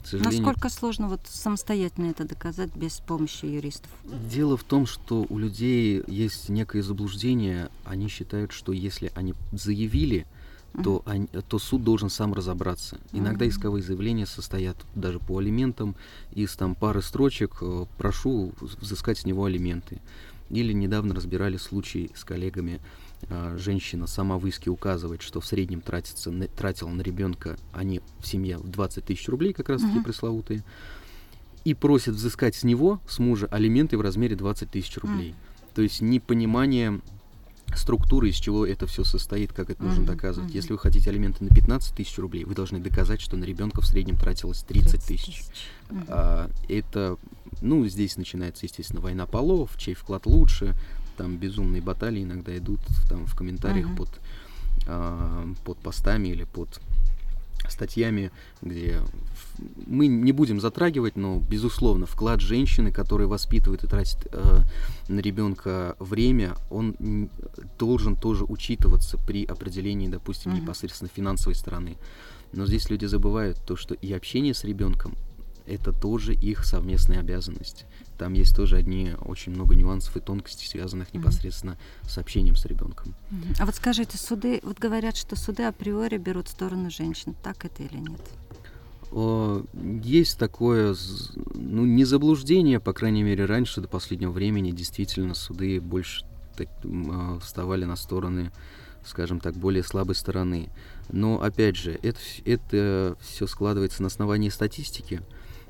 сожалению... 0.05 0.43
Насколько 0.43 0.69
сложно 0.69 1.09
вот 1.09 1.21
самостоятельно 1.25 2.07
это 2.07 2.25
доказать 2.25 2.75
без 2.75 3.01
помощи 3.01 3.47
юристов? 3.47 3.91
Дело 4.05 4.57
в 4.57 4.65
том, 4.65 4.87
что 4.87 5.27
у 5.29 5.39
людей 5.39 6.03
есть 6.07 6.49
некое 6.49 6.83
заблуждение. 6.83 7.71
Они 7.85 8.09
считают, 8.09 8.53
что 8.53 8.73
если 8.73 9.13
они 9.15 9.35
заявили, 9.53 10.27
то, 10.83 11.03
они, 11.07 11.27
то 11.27 11.59
суд 11.59 11.85
должен 11.85 12.11
сам 12.11 12.35
разобраться. 12.35 12.99
Иногда 13.13 13.49
исковые 13.49 13.83
заявления 13.83 14.27
состоят 14.27 14.77
даже 14.95 15.21
по 15.21 15.39
алиментам 15.39 15.95
из 16.33 16.55
там 16.57 16.75
пары 16.75 17.03
строчек 17.03 17.59
э, 17.61 17.87
«прошу 17.97 18.53
взыскать 18.61 19.19
с 19.19 19.25
него 19.25 19.45
алименты». 19.45 20.01
Или 20.51 20.73
недавно 20.73 21.15
разбирали 21.15 21.57
случай 21.57 22.11
с 22.15 22.25
коллегами, 22.25 22.81
э, 23.23 23.57
женщина 23.59 24.07
сама 24.07 24.37
в 24.37 24.47
иске 24.47 24.71
указывает, 24.71 25.23
что 25.23 25.41
в 25.41 25.47
среднем 25.47 25.81
тратится, 25.81 26.33
тратила 26.57 26.89
на 26.89 27.03
ребенка, 27.03 27.57
они 27.73 28.01
в 28.19 28.27
семье 28.27 28.59
20 28.59 29.05
тысяч 29.05 29.29
рублей, 29.29 29.53
как 29.53 29.69
раз 29.69 29.81
таки 29.81 29.99
uh-huh. 29.99 30.05
пресловутые, 30.05 30.65
и 31.65 31.73
просит 31.73 32.15
взыскать 32.15 32.57
с 32.57 32.65
него, 32.65 33.01
с 33.09 33.19
мужа, 33.19 33.47
алименты 33.47 33.97
в 33.97 34.01
размере 34.01 34.37
20 34.37 34.71
тысяч 34.71 34.97
рублей. 34.99 35.31
Uh-huh. 35.31 35.75
То 35.77 35.83
есть 35.83 36.03
непонимание 36.03 37.01
структуры, 37.77 38.29
из 38.31 38.37
чего 38.37 38.67
это 38.67 38.87
все 38.87 39.05
состоит, 39.05 39.53
как 39.53 39.71
это 39.71 39.83
нужно 39.83 40.05
доказывать. 40.07 40.53
Если 40.55 40.73
вы 40.73 40.79
хотите 40.79 41.11
алименты 41.11 41.45
на 41.45 41.51
15 41.51 41.95
тысяч 41.95 42.19
рублей, 42.19 42.45
вы 42.45 42.55
должны 42.55 42.79
доказать, 42.81 43.21
что 43.21 43.37
на 43.37 43.45
ребенка 43.45 43.81
в 43.81 43.87
среднем 43.87 44.17
тратилось 44.17 44.63
30 44.63 45.03
тысяч. 45.03 45.45
А, 46.09 46.51
это, 46.69 47.17
ну, 47.61 47.87
здесь 47.87 48.17
начинается, 48.17 48.67
естественно, 48.67 49.01
война 49.01 49.27
полов, 49.27 49.71
чей 49.77 49.95
вклад 49.95 50.27
лучше, 50.27 50.75
там 51.17 51.37
безумные 51.37 51.81
баталии 51.81 52.25
иногда 52.25 52.57
идут 52.57 52.81
там 53.09 53.27
в 53.27 53.37
комментариях 53.37 53.95
под, 53.97 54.09
а, 54.87 55.47
под 55.65 55.79
постами 55.79 56.29
или 56.29 56.45
под 56.45 56.81
статьями, 57.69 58.31
где 58.63 59.01
мы 59.87 60.07
не 60.07 60.33
будем 60.33 60.61
затрагивать, 60.61 61.17
но, 61.17 61.39
безусловно, 61.39 62.07
вклад 62.07 62.41
женщины, 62.41 62.93
которая 62.93 63.29
воспитывает 63.29 63.85
и 63.85 63.87
тратит 63.87 64.27
э, 64.33 64.61
на 65.09 65.21
ребенка 65.21 65.97
время, 65.99 66.57
он 66.71 67.31
должен 67.79 68.17
тоже 68.17 68.45
учитываться 68.45 69.17
при 69.19 69.45
определении, 69.45 70.09
допустим, 70.09 70.53
uh-huh. 70.53 70.61
непосредственно 70.61 71.11
финансовой 71.15 71.55
стороны. 71.55 71.97
Но 72.53 72.67
здесь 72.67 72.91
люди 72.91 73.07
забывают 73.07 73.59
то, 73.65 73.77
что 73.77 73.95
и 73.95 74.13
общение 74.13 74.55
с 74.55 74.65
ребенком 74.65 75.15
это 75.67 75.93
тоже 75.93 76.35
их 76.35 76.65
совместная 76.65 77.21
обязанность. 77.21 77.87
Там 78.19 78.35
есть 78.35 78.55
тоже 78.55 78.77
одни 78.77 79.13
очень 79.25 79.53
много 79.53 79.75
нюансов 79.75 80.17
и 80.17 80.21
тонкостей, 80.21 80.69
связанных 80.69 81.09
mm-hmm. 81.09 81.19
непосредственно 81.19 81.79
с 82.03 82.19
общением 82.19 82.57
с 82.57 82.65
ребенком. 82.67 83.15
Mm-hmm. 83.31 83.57
А 83.61 83.67
вот 83.67 83.75
скажите, 83.75 84.19
суды, 84.19 84.61
вот 84.63 84.79
говорят, 84.79 85.17
что 85.17 85.37
суды 85.37 85.65
априори 85.65 86.19
берут 86.19 86.49
сторону 86.49 86.91
женщин, 86.91 87.35
так 87.43 87.65
это 87.65 87.83
или 87.83 87.99
нет? 87.99 88.21
Есть 90.03 90.39
такое, 90.39 90.97
ну, 91.55 91.85
не 91.85 92.05
заблуждение, 92.05 92.81
по 92.81 92.93
крайней 92.93 93.23
мере, 93.23 93.45
раньше, 93.45 93.81
до 93.81 93.87
последнего 93.87 94.33
времени, 94.33 94.73
действительно, 94.73 95.35
суды 95.35 95.81
больше 95.81 96.25
так, 96.57 96.69
а, 96.85 97.39
вставали 97.39 97.85
на 97.85 97.95
стороны, 97.95 98.51
скажем 99.05 99.39
так, 99.39 99.55
более 99.55 99.85
слабой 99.85 100.17
стороны. 100.17 100.69
Но, 101.11 101.41
опять 101.41 101.77
же, 101.77 101.99
это, 102.03 102.19
это 102.45 103.17
все 103.21 103.47
складывается 103.47 104.03
на 104.03 104.09
основании 104.09 104.49
статистики. 104.49 105.23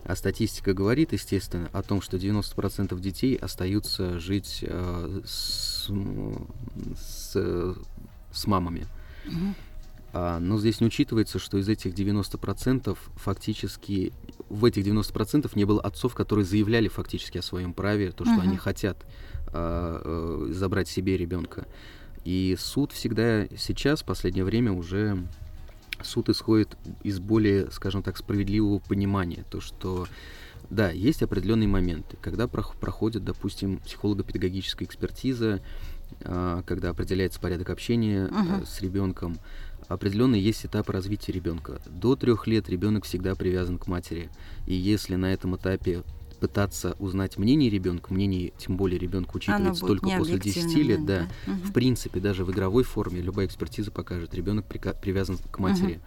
А 0.04 0.14
статистика 0.16 0.74
говорит, 0.74 1.12
естественно, 1.12 1.70
о 1.72 1.82
том, 1.82 2.02
что 2.02 2.16
90% 2.18 2.98
детей 3.00 3.36
остаются 3.36 4.18
жить 4.20 4.58
э, 4.62 5.20
с, 5.24 5.90
с, 6.96 7.76
с 8.32 8.46
мамами. 8.46 8.86
А, 10.12 10.38
но 10.38 10.58
здесь 10.58 10.80
не 10.80 10.86
учитывается, 10.86 11.38
что 11.38 11.58
из 11.58 11.68
этих 11.68 11.92
90% 11.94 12.96
фактически, 13.16 14.12
в 14.48 14.64
этих 14.64 14.84
90% 14.84 15.50
не 15.54 15.64
было 15.64 15.80
отцов, 15.80 16.14
которые 16.14 16.44
заявляли 16.44 16.88
фактически 16.88 17.38
о 17.38 17.42
своем 17.42 17.72
праве, 17.72 18.12
то, 18.12 18.24
что 18.24 18.34
uh-huh. 18.34 18.42
они 18.42 18.56
хотят 18.56 19.04
а, 19.48 20.00
а, 20.04 20.52
забрать 20.52 20.88
себе 20.88 21.16
ребенка. 21.16 21.66
И 22.24 22.56
суд 22.58 22.92
всегда 22.92 23.48
сейчас, 23.56 24.02
в 24.02 24.04
последнее 24.04 24.44
время 24.44 24.72
уже 24.72 25.18
суд 26.02 26.28
исходит 26.28 26.76
из 27.02 27.18
более, 27.18 27.70
скажем 27.70 28.02
так, 28.02 28.16
справедливого 28.16 28.78
понимания, 28.78 29.44
то, 29.50 29.60
что 29.60 30.06
да, 30.70 30.90
есть 30.90 31.22
определенные 31.22 31.68
моменты, 31.68 32.16
когда 32.20 32.48
проходит, 32.48 33.24
допустим, 33.24 33.78
психолого-педагогическая 33.78 34.86
экспертиза, 34.86 35.62
а, 36.22 36.62
когда 36.62 36.90
определяется 36.90 37.40
порядок 37.40 37.70
общения 37.70 38.26
uh-huh. 38.26 38.66
с 38.66 38.80
ребенком, 38.80 39.38
определенный 39.88 40.40
есть 40.40 40.64
этап 40.64 40.88
развития 40.90 41.32
ребенка. 41.32 41.80
До 41.86 42.16
трех 42.16 42.46
лет 42.46 42.68
ребенок 42.68 43.04
всегда 43.04 43.34
привязан 43.34 43.78
к 43.78 43.86
матери. 43.86 44.30
И 44.66 44.74
если 44.74 45.16
на 45.16 45.32
этом 45.32 45.56
этапе 45.56 46.02
пытаться 46.34 46.96
узнать 46.98 47.38
мнение 47.38 47.70
ребенка, 47.70 48.12
мнение, 48.12 48.52
тем 48.58 48.76
более 48.76 48.98
ребенка 48.98 49.36
учитывается 49.36 49.86
только 49.86 50.10
после 50.10 50.38
10 50.38 50.74
лет, 50.76 51.04
да, 51.04 51.28
да. 51.46 51.52
Угу. 51.52 51.60
в 51.64 51.72
принципе, 51.72 52.20
даже 52.20 52.44
в 52.44 52.52
игровой 52.52 52.84
форме 52.84 53.20
любая 53.20 53.46
экспертиза 53.46 53.90
покажет, 53.90 54.34
ребенок 54.34 54.66
привязан 54.66 55.38
к 55.38 55.58
матери. 55.58 55.94
Угу. 55.94 56.00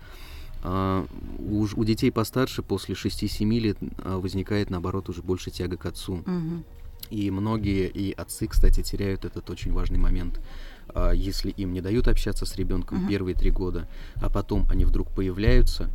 А, 0.64 1.06
у, 1.40 1.68
у 1.76 1.84
детей 1.84 2.12
постарше 2.12 2.64
после 2.64 2.96
6-7 2.96 3.60
лет 3.60 3.78
а, 4.00 4.20
возникает, 4.20 4.70
наоборот, 4.70 5.10
уже 5.10 5.22
больше 5.22 5.52
тяга 5.52 5.78
к 5.78 5.86
отцу. 5.86 6.16
Угу. 6.16 6.64
И 7.10 7.32
многие, 7.32 7.88
и 7.88 8.12
отцы, 8.12 8.48
кстати, 8.48 8.82
теряют 8.82 9.24
этот 9.24 9.50
очень 9.50 9.72
важный 9.72 9.98
момент. 9.98 10.42
А, 10.90 11.12
если 11.12 11.52
им 11.52 11.74
не 11.74 11.82
дают 11.82 12.08
общаться 12.08 12.46
с 12.46 12.56
ребенком 12.56 13.06
uh-huh. 13.06 13.10
первые 13.10 13.36
три 13.36 13.52
года, 13.52 13.88
а 14.16 14.30
потом 14.30 14.66
они 14.70 14.86
вдруг 14.86 15.10
появляются, 15.10 15.90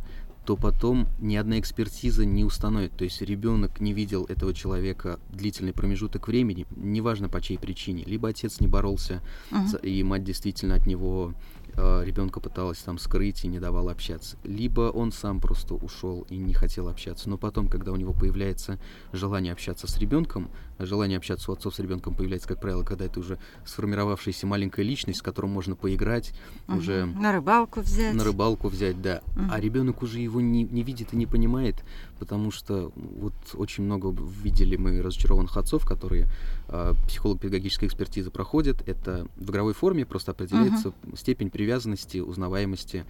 то 0.45 0.57
потом 0.57 1.07
ни 1.19 1.35
одна 1.35 1.59
экспертиза 1.59 2.25
не 2.25 2.43
установит. 2.43 2.91
То 2.97 3.03
есть 3.03 3.21
ребенок 3.21 3.79
не 3.79 3.93
видел 3.93 4.25
этого 4.25 4.53
человека 4.53 5.19
длительный 5.31 5.73
промежуток 5.73 6.27
времени, 6.27 6.65
неважно 6.75 7.29
по 7.29 7.41
чьей 7.41 7.57
причине. 7.57 8.03
Либо 8.05 8.29
отец 8.29 8.59
не 8.59 8.67
боролся, 8.67 9.21
uh-huh. 9.51 9.81
и 9.81 10.03
мать 10.03 10.23
действительно 10.23 10.75
от 10.75 10.85
него 10.85 11.33
э, 11.75 12.03
ребенка 12.05 12.39
пыталась 12.39 12.79
там 12.79 12.97
скрыть 12.97 13.45
и 13.45 13.47
не 13.47 13.59
давала 13.59 13.91
общаться. 13.91 14.37
Либо 14.43 14.91
он 14.91 15.11
сам 15.11 15.39
просто 15.39 15.75
ушел 15.75 16.25
и 16.29 16.37
не 16.37 16.53
хотел 16.53 16.89
общаться. 16.89 17.29
Но 17.29 17.37
потом, 17.37 17.67
когда 17.67 17.91
у 17.91 17.95
него 17.95 18.13
появляется 18.13 18.79
желание 19.13 19.53
общаться 19.53 19.87
с 19.87 19.97
ребенком, 19.97 20.49
желание 20.79 21.17
общаться 21.17 21.51
у 21.51 21.53
отцов 21.53 21.75
с 21.75 21.79
ребенком 21.79 22.13
появляется, 22.13 22.47
как 22.47 22.59
правило, 22.59 22.83
когда 22.83 23.05
это 23.05 23.19
уже 23.19 23.37
сформировавшаяся 23.65 24.47
маленькая 24.47 24.83
личность, 24.83 25.19
с 25.19 25.21
которой 25.21 25.47
можно 25.47 25.75
поиграть, 25.75 26.33
угу. 26.67 26.77
уже 26.77 27.05
на 27.05 27.31
рыбалку 27.31 27.81
взять. 27.81 28.13
На 28.13 28.23
рыбалку 28.23 28.67
взять, 28.67 29.01
да. 29.01 29.21
Угу. 29.35 29.45
А 29.51 29.59
ребенок 29.59 30.01
уже 30.01 30.19
его 30.19 30.41
не, 30.41 30.63
не 30.63 30.83
видит 30.83 31.13
и 31.13 31.17
не 31.17 31.25
понимает, 31.25 31.83
потому 32.19 32.51
что 32.51 32.91
вот 32.95 33.33
очень 33.53 33.83
много 33.83 34.13
видели 34.43 34.75
мы 34.75 35.01
разочарованных 35.01 35.55
отцов, 35.57 35.85
которые 35.85 36.27
э, 36.67 36.93
психолог-педагогическая 37.07 37.87
экспертиза 37.87 38.31
проходят. 38.31 38.87
Это 38.87 39.27
в 39.35 39.49
игровой 39.49 39.73
форме 39.73 40.05
просто 40.05 40.31
определяется 40.31 40.89
угу. 40.89 41.15
степень 41.15 41.49
привязанности, 41.49 42.19
узнаваемости 42.19 43.05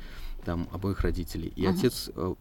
там 0.46 0.68
обоих 0.72 1.02
родителей. 1.02 1.54
И 1.56 1.66
угу. 1.66 1.76
отец 1.76 2.10
э, 2.16 2.36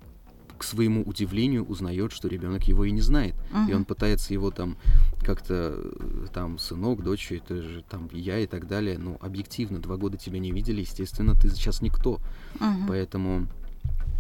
к 0.63 0.65
своему 0.65 1.03
удивлению 1.03 1.65
узнает, 1.65 2.13
что 2.13 2.29
ребенок 2.29 2.63
его 2.69 2.85
и 2.85 2.93
не 2.93 3.01
знает. 3.01 3.35
Uh-huh. 3.53 3.71
И 3.71 3.75
он 3.75 3.85
пытается 3.85 4.33
его 4.33 4.53
там 4.53 4.77
как-то 5.23 5.79
э, 5.79 6.27
там 6.33 6.59
сынок, 6.59 7.03
дочь, 7.03 7.33
это 7.33 7.63
же 7.63 7.85
там 7.89 8.09
я 8.13 8.39
и 8.39 8.47
так 8.47 8.67
далее. 8.67 8.99
Но 8.99 9.17
объективно, 9.21 9.79
два 9.79 9.97
года 9.97 10.17
тебя 10.17 10.39
не 10.39 10.53
видели, 10.53 10.81
естественно, 10.81 11.35
ты 11.35 11.49
сейчас 11.51 11.83
никто. 11.83 12.21
Uh-huh. 12.55 12.87
Поэтому 12.89 13.47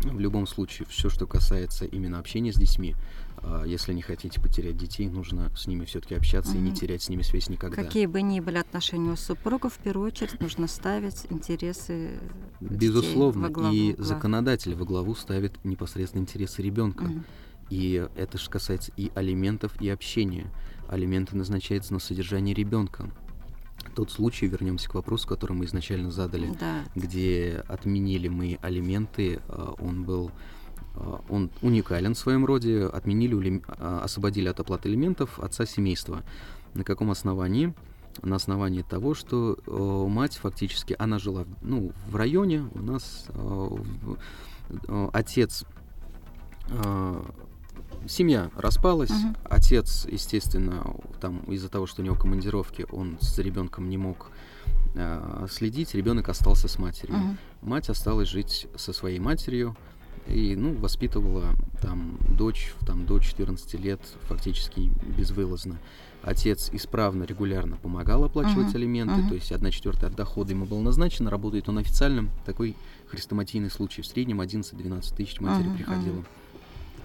в 0.05 0.19
любом 0.19 0.47
случае, 0.47 0.87
все, 0.89 1.09
что 1.09 1.27
касается 1.27 1.85
именно 1.85 2.19
общения 2.19 2.53
с 2.53 2.57
детьми, 2.57 2.97
а, 3.39 3.65
если 3.65 3.93
не 3.93 4.03
хотите 4.03 4.41
потерять 4.41 4.77
детей, 4.77 5.09
нужно 5.09 5.51
с 5.57 5.67
ними 5.67 5.85
все-таки 5.85 6.15
общаться 6.15 6.53
mm-hmm. 6.53 6.59
и 6.59 6.61
не 6.61 6.75
терять 6.75 7.03
с 7.03 7.09
ними 7.09 7.23
связь 7.23 7.49
никогда. 7.49 7.83
Какие 7.83 8.07
бы 8.07 8.23
ни 8.23 8.41
были 8.41 8.59
отношения 8.59 9.11
у 9.11 9.17
супругов, 9.17 9.75
в 9.75 9.79
первую 9.79 10.09
очередь 10.09 10.41
нужно 10.41 10.67
ставить 10.69 11.27
интересы 11.31 12.21
Безусловно, 12.61 13.43
во 13.43 13.49
главу, 13.49 13.75
и 13.75 13.95
да. 13.95 14.03
законодатель 14.03 14.75
во 14.75 14.85
главу 14.85 15.15
ставит 15.15 15.65
непосредственно 15.65 16.23
интересы 16.23 16.63
ребенка. 16.63 17.05
Mm-hmm. 17.05 17.25
И 17.71 18.07
это 18.17 18.39
же 18.39 18.51
касается 18.51 18.93
и 18.97 19.11
алиментов, 19.15 19.81
и 19.81 19.89
общения. 19.89 20.47
Алименты 20.93 21.35
назначаются 21.37 21.95
на 21.95 22.01
содержание 22.01 22.55
ребенка. 22.55 23.11
Тот 23.95 24.11
случай, 24.11 24.47
вернемся 24.47 24.91
к 24.91 24.95
вопросу, 24.95 25.27
который 25.27 25.55
мы 25.55 25.65
изначально 25.65 26.11
задали, 26.11 26.53
да. 26.61 26.85
где 26.95 27.65
отменили 27.67 28.29
мы 28.29 28.59
алименты, 28.61 29.41
а, 29.49 29.75
он 29.81 30.05
был 30.05 30.31
а, 30.95 31.23
он 31.31 31.51
уникален 31.63 32.13
в 32.13 32.19
своем 32.19 32.45
роде, 32.45 32.85
отменили, 32.85 33.63
а, 33.69 34.03
освободили 34.05 34.49
от 34.49 34.61
оплаты 34.61 34.91
элементов 34.91 35.41
отца 35.41 35.65
семейства. 35.65 36.23
На 36.75 36.85
каком 36.85 37.11
основании? 37.11 37.73
На 38.21 38.37
основании 38.37 38.83
того, 38.83 39.15
что 39.15 39.59
э, 39.67 40.09
мать 40.11 40.37
фактически, 40.37 40.95
она 40.99 41.19
жила 41.19 41.47
ну, 41.63 41.93
в 42.09 42.17
районе, 42.17 42.69
у 42.75 42.83
нас 42.83 43.25
э, 43.29 43.69
э, 44.89 45.09
отец, 45.15 45.65
э, 46.69 47.23
семья 48.09 48.51
распалась, 48.57 49.11
uh-huh. 49.11 49.37
отец, 49.45 50.07
естественно, 50.11 50.95
там 51.21 51.41
из-за 51.41 51.69
того, 51.69 51.87
что 51.87 52.03
у 52.03 52.05
него 52.05 52.17
командировки, 52.17 52.87
он 52.91 53.19
с 53.21 53.39
ребенком 53.39 53.89
не 53.89 53.99
мог 53.99 54.31
э, 54.95 55.47
следить, 55.51 55.95
ребенок 55.95 56.29
остался 56.29 56.69
с 56.69 56.79
матерью. 56.79 57.17
Uh-huh. 57.17 57.37
Мать 57.63 57.89
осталась 57.89 58.29
жить 58.29 58.67
со 58.77 58.93
своей 58.93 59.19
матерью, 59.19 59.77
и, 60.27 60.55
ну, 60.55 60.75
воспитывала 60.75 61.55
там 61.81 62.17
дочь, 62.37 62.75
там 62.87 63.07
до 63.07 63.19
14 63.19 63.75
лет 63.81 64.01
фактически 64.23 64.93
безвылазно. 65.17 65.79
Отец 66.23 66.71
исправно, 66.73 67.25
регулярно 67.25 67.77
помогал 67.77 68.23
оплачивать 68.25 68.69
uh-huh. 68.69 68.77
алименты, 68.77 69.15
uh-huh. 69.15 69.29
то 69.29 69.35
есть 69.35 69.51
одна 69.51 69.73
четвертая 69.73 70.11
от 70.11 70.17
дохода 70.17 70.53
ему 70.53 70.67
было 70.67 70.81
назначено, 70.81 71.31
работает 71.31 71.69
он 71.69 71.79
официально. 71.79 72.29
Такой 72.47 72.77
хрестоматийный 73.09 73.71
случай. 73.71 74.03
В 74.03 74.07
среднем 74.07 74.41
11-12 74.41 75.17
тысяч 75.17 75.41
матери 75.41 75.69
uh-huh. 75.69 75.77
приходило. 75.77 76.19
Uh-huh. 76.19 76.27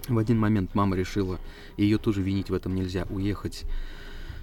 В 0.08 0.18
один 0.18 0.38
момент 0.38 0.74
мама 0.74 0.96
решила, 0.96 1.38
ее 1.76 1.98
тоже 1.98 2.22
винить 2.22 2.50
в 2.50 2.54
этом 2.54 2.74
нельзя, 2.74 3.06
уехать 3.10 3.64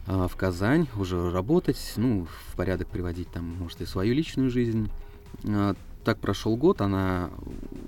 а, 0.07 0.27
в 0.27 0.35
Казань, 0.35 0.87
уже 0.95 1.31
работать, 1.31 1.93
ну, 1.97 2.27
в 2.51 2.55
порядок 2.55 2.87
приводить 2.87 3.29
там, 3.31 3.45
может, 3.55 3.81
и 3.81 3.85
свою 3.85 4.13
личную 4.13 4.49
жизнь. 4.49 4.89
А, 5.45 5.75
так 6.03 6.19
прошел 6.19 6.55
год, 6.55 6.81
она 6.81 7.31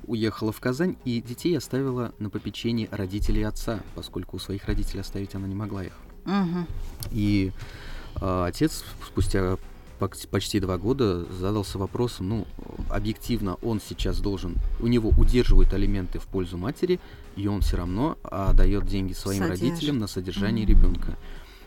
уехала 0.07 0.51
в 0.51 0.59
Казань 0.59 0.97
и 1.05 1.21
детей 1.21 1.55
оставила 1.55 2.13
на 2.17 2.31
попечении 2.31 2.89
родителей 2.91 3.43
отца, 3.43 3.81
поскольку 3.93 4.37
у 4.37 4.39
своих 4.39 4.65
родителей 4.65 5.01
оставить 5.01 5.35
она 5.35 5.47
не 5.47 5.53
могла 5.53 5.83
их. 5.83 5.93
Угу. 6.25 6.65
И 7.11 7.51
э, 8.19 8.45
отец 8.47 8.83
спустя 9.05 9.57
почти 9.97 10.59
два 10.59 10.77
года 10.77 11.25
задался 11.31 11.77
вопросом, 11.77 12.29
ну, 12.29 12.47
объективно 12.89 13.55
он 13.61 13.79
сейчас 13.81 14.19
должен, 14.19 14.55
у 14.79 14.87
него 14.87 15.11
удерживают 15.17 15.73
алименты 15.73 16.19
в 16.19 16.27
пользу 16.27 16.57
матери, 16.57 16.99
и 17.35 17.47
он 17.47 17.61
все 17.61 17.77
равно 17.77 18.17
отдает 18.23 18.85
деньги 18.85 19.13
своим 19.13 19.43
Содержит. 19.43 19.69
родителям 19.69 19.99
на 19.99 20.07
содержание 20.07 20.65
угу. 20.65 20.73
ребенка. 20.73 21.17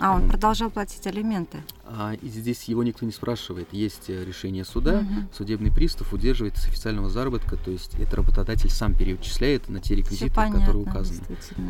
А 0.00 0.14
он 0.14 0.30
продолжал 0.30 0.70
платить 0.70 1.06
алименты? 1.06 1.58
А, 1.84 2.14
и 2.14 2.28
здесь 2.28 2.64
его 2.64 2.82
никто 2.82 3.04
не 3.04 3.12
спрашивает. 3.12 3.68
Есть 3.70 4.08
э, 4.08 4.24
решение 4.24 4.64
суда, 4.64 5.00
угу. 5.00 5.28
судебный 5.36 5.70
пристав 5.70 6.14
удерживает 6.14 6.56
с 6.56 6.66
официального 6.66 7.10
заработка, 7.10 7.56
то 7.56 7.70
есть 7.70 7.94
это 8.00 8.16
работодатель 8.16 8.70
сам 8.70 8.94
перечисляет 8.94 9.68
на 9.68 9.78
те 9.78 9.94
реквизиты, 9.94 10.32
понятно, 10.32 10.60
которые 10.60 10.84
указаны. 10.84 11.20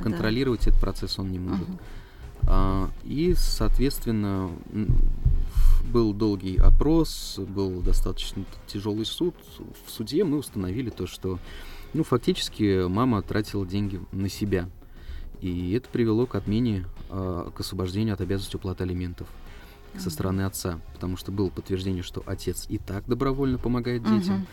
Контролировать 0.03 0.65
да. 0.65 0.71
этот 0.71 0.81
процесс 0.81 1.19
он 1.19 1.33
не 1.33 1.41
может. 1.41 1.69
Угу. 1.69 1.79
А, 2.47 2.91
и, 3.05 3.35
соответственно, 3.37 4.51
был 5.85 6.13
долгий 6.13 6.57
опрос, 6.57 7.39
был 7.39 7.81
достаточно 7.81 8.45
тяжелый 8.67 9.07
суд. 9.07 9.35
В 9.87 9.91
суде 9.91 10.25
мы 10.25 10.39
установили 10.39 10.91
то, 10.91 11.07
что 11.07 11.39
ну, 11.93 12.05
фактически 12.05 12.87
мама 12.87 13.23
тратила 13.23 13.67
деньги 13.67 14.01
на 14.13 14.29
себя. 14.29 14.69
И 15.41 15.73
это 15.73 15.89
привело 15.89 16.27
к 16.27 16.35
отмене, 16.35 16.87
э, 17.09 17.51
к 17.55 17.61
освобождению 17.61 18.15
от 18.15 18.21
обязанности 18.21 18.57
уплаты 18.57 18.85
алиментов. 18.85 19.29
со 19.99 20.09
стороны 20.09 20.43
отца, 20.43 20.79
потому 20.93 21.17
что 21.17 21.33
было 21.33 21.51
подтверждение, 21.51 22.05
что 22.05 22.23
отец 22.25 22.67
и 22.69 22.79
так 22.79 23.05
добровольно 23.09 23.59
помогает 23.59 24.05
детям, 24.05 24.47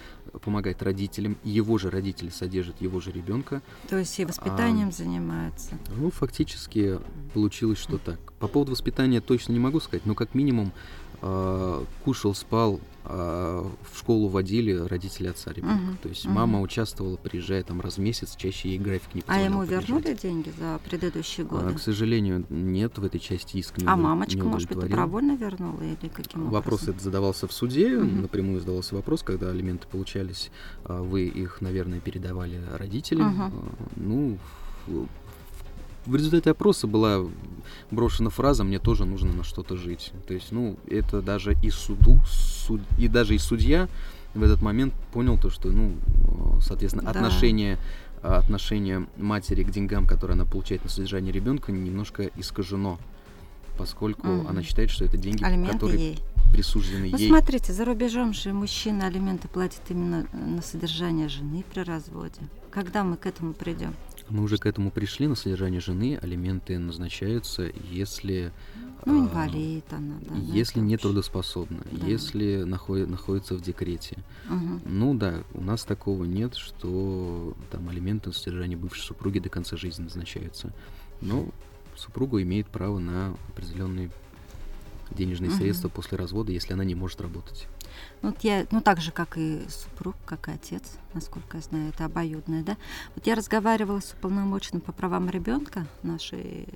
помогает 0.43 0.81
родителям, 0.81 1.37
его 1.43 1.77
же 1.77 1.91
родители 1.91 2.29
содержат 2.29 2.81
его 2.81 2.99
же 2.99 3.11
ребенка. 3.11 3.61
То 3.87 3.99
есть 3.99 4.17
и 4.19 4.25
воспитанием 4.25 4.91
занимаются. 4.91 5.77
Ну, 5.95 6.09
фактически 6.09 6.99
получилось, 7.35 7.77
что 7.77 7.99
так. 7.99 8.33
По 8.39 8.47
поводу 8.47 8.71
воспитания 8.71 9.21
точно 9.21 9.53
не 9.53 9.59
могу 9.59 9.79
сказать, 9.79 10.07
но 10.07 10.15
как 10.15 10.33
минимум 10.33 10.71
а, 10.71 11.06
кушал, 11.19 12.35
спал, 12.35 12.79
а, 13.09 13.63
в 13.91 13.97
школу 13.97 14.27
водили 14.27 14.73
родители 14.73 15.27
отца 15.27 15.51
ребенка. 15.53 15.75
Мгм, 15.81 15.97
То 15.97 16.09
есть 16.09 16.25
мгм. 16.25 16.35
мама 16.35 16.61
участвовала, 16.61 17.15
приезжая 17.17 17.63
там 17.63 17.79
раз 17.81 17.95
в 17.97 18.01
месяц, 18.01 18.35
чаще 18.35 18.69
ей 18.69 18.79
график 18.79 19.15
не 19.15 19.23
А 19.27 19.39
ему 19.39 19.65
приезжать. 19.65 19.89
вернули 19.89 20.13
деньги 20.21 20.49
за 20.57 20.79
предыдущие 20.83 21.45
А, 21.45 21.49
годы? 21.49 21.73
к 21.75 21.79
сожалению, 21.79 22.45
нет 22.49 22.97
в 22.97 23.03
этой 23.05 23.19
части 23.19 23.57
иска 23.57 23.79
не 23.81 23.87
А 23.87 23.95
мамочка, 23.95 24.37
не 24.37 24.47
может 24.49 24.67
быть, 24.69 24.79
добровольно 24.79 25.35
вернула 25.37 25.81
или 25.81 26.09
каким 26.09 26.49
Вопрос 26.49 26.81
образом? 26.81 26.93
этот 26.95 27.03
задавался 27.03 27.47
в 27.47 27.53
суде, 27.53 27.97
Мгм. 27.97 28.21
напрямую 28.23 28.59
задавался 28.59 28.95
вопрос, 28.95 29.23
когда 29.23 29.49
алименты 29.49 29.87
получались, 29.87 30.51
а, 30.83 31.01
вы 31.01 31.27
их, 31.27 31.61
наверное, 31.61 31.99
передавали 32.01 32.61
родителям. 32.77 33.41
А, 33.41 33.51
Ну, 33.95 34.37
в- 36.07 36.15
результате 36.15 36.51
опроса 36.51 36.87
была 36.87 37.25
брошена 37.91 38.29
фраза 38.29 38.63
«мне 38.63 38.79
тоже 38.79 39.05
нужно 39.05 39.33
на 39.33 39.43
что-то 39.43 39.75
жить». 39.77 40.11
То 40.27 40.33
есть, 40.33 40.51
ну, 40.51 40.77
это 40.89 41.21
даже 41.21 41.55
и 41.63 41.69
суду, 41.69 42.19
суд, 42.27 42.81
и 42.97 43.07
даже 43.07 43.35
и 43.35 43.37
судья 43.37 43.87
в 44.33 44.43
этот 44.43 44.61
момент 44.61 44.93
понял 45.13 45.37
то, 45.37 45.49
что, 45.49 45.69
ну, 45.69 45.91
э, 45.91 46.61
соответственно, 46.61 47.03
Да. 47.03 47.11
отношение 47.11 47.77
а, 48.23 48.39
отношение 48.39 49.05
матери 49.15 49.63
к 49.63 49.69
деньгам, 49.69 50.07
которые 50.07 50.33
она 50.33 50.43
получает 50.45 50.83
на 50.83 50.89
содержание 50.89 51.31
ребенка, 51.31 51.71
немножко 51.71 52.23
искажено, 52.35 52.97
поскольку 53.77 54.27
Мгм. 54.27 54.47
она 54.47 54.63
считает, 54.63 54.89
что 54.89 55.05
это 55.05 55.17
деньги, 55.17 55.43
Алименты 55.43 55.73
которые 55.73 55.99
ей. 55.99 56.19
присуждены 56.51 57.09
Ну, 57.11 57.17
ей. 57.17 57.29
смотрите, 57.29 57.73
за 57.73 57.85
рубежом 57.85 58.33
же 58.33 58.53
мужчина 58.53 59.05
алименты 59.05 59.47
платит 59.47 59.81
именно 59.89 60.25
э, 60.33 60.37
на 60.37 60.61
содержание 60.63 61.29
жены 61.29 61.63
при 61.71 61.81
разводе. 61.81 62.41
Когда 62.71 63.03
мы 63.03 63.17
к 63.17 63.27
этому 63.27 63.53
придем? 63.53 63.93
Мы 64.29 64.43
уже 64.43 64.57
к 64.57 64.65
этому 64.65 64.91
пришли, 64.91 65.27
на 65.27 65.35
содержание 65.35 65.79
жены 65.79 66.17
алименты 66.21 66.77
назначаются, 66.79 67.71
если... 67.91 68.51
Ну, 69.05 69.21
а, 69.23 69.25
инвалид 69.25 69.85
она, 69.91 70.15
да. 70.21 70.35
Если 70.35 70.81
не 70.81 70.97
трудоспособна, 70.97 71.83
Да. 71.91 72.05
если 72.07 72.63
нахо- 72.65 73.05
находится 73.05 73.55
в 73.55 73.61
декрете. 73.61 74.17
Мгм. 74.49 74.81
Ну 74.85 75.13
да, 75.15 75.43
у 75.53 75.61
нас 75.61 75.85
такого 75.85 76.25
нет, 76.25 76.55
что 76.55 77.55
там 77.71 77.87
алименты 77.87 78.29
на 78.29 78.33
содержание 78.33 78.77
бывшей 78.77 79.01
супруги 79.03 79.39
до 79.39 79.47
конца 79.49 79.77
жизни 79.77 80.03
назначаются. 80.03 80.73
Но 81.21 81.47
супруга 81.95 82.41
имеет 82.41 82.67
право 82.67 82.99
на 82.99 83.35
определенные 83.53 84.09
денежные 85.11 85.51
Мгм. 85.51 85.57
средства 85.59 85.87
после 85.87 86.17
развода, 86.17 86.51
если 86.51 86.73
она 86.73 86.83
не 86.83 86.95
может 86.95 87.21
работать. 87.21 87.67
Ну, 88.21 88.29
Вот 88.29 88.41
я, 88.41 88.65
ну, 88.71 88.81
так 88.81 88.99
же, 88.99 89.11
как 89.11 89.37
и 89.37 89.61
супруг, 89.69 90.15
как 90.25 90.47
и 90.47 90.51
отец, 90.51 90.83
насколько 91.13 91.57
я 91.57 91.63
знаю, 91.63 91.89
это 91.89 92.05
обоюдное, 92.05 92.63
да. 92.63 92.77
Вот 93.15 93.27
я 93.27 93.35
разговаривала 93.35 93.99
с 93.99 94.13
уполномоченным 94.13 94.81
по 94.81 94.91
правам 94.91 95.29
ребенка 95.29 95.87
нашей 96.03 96.67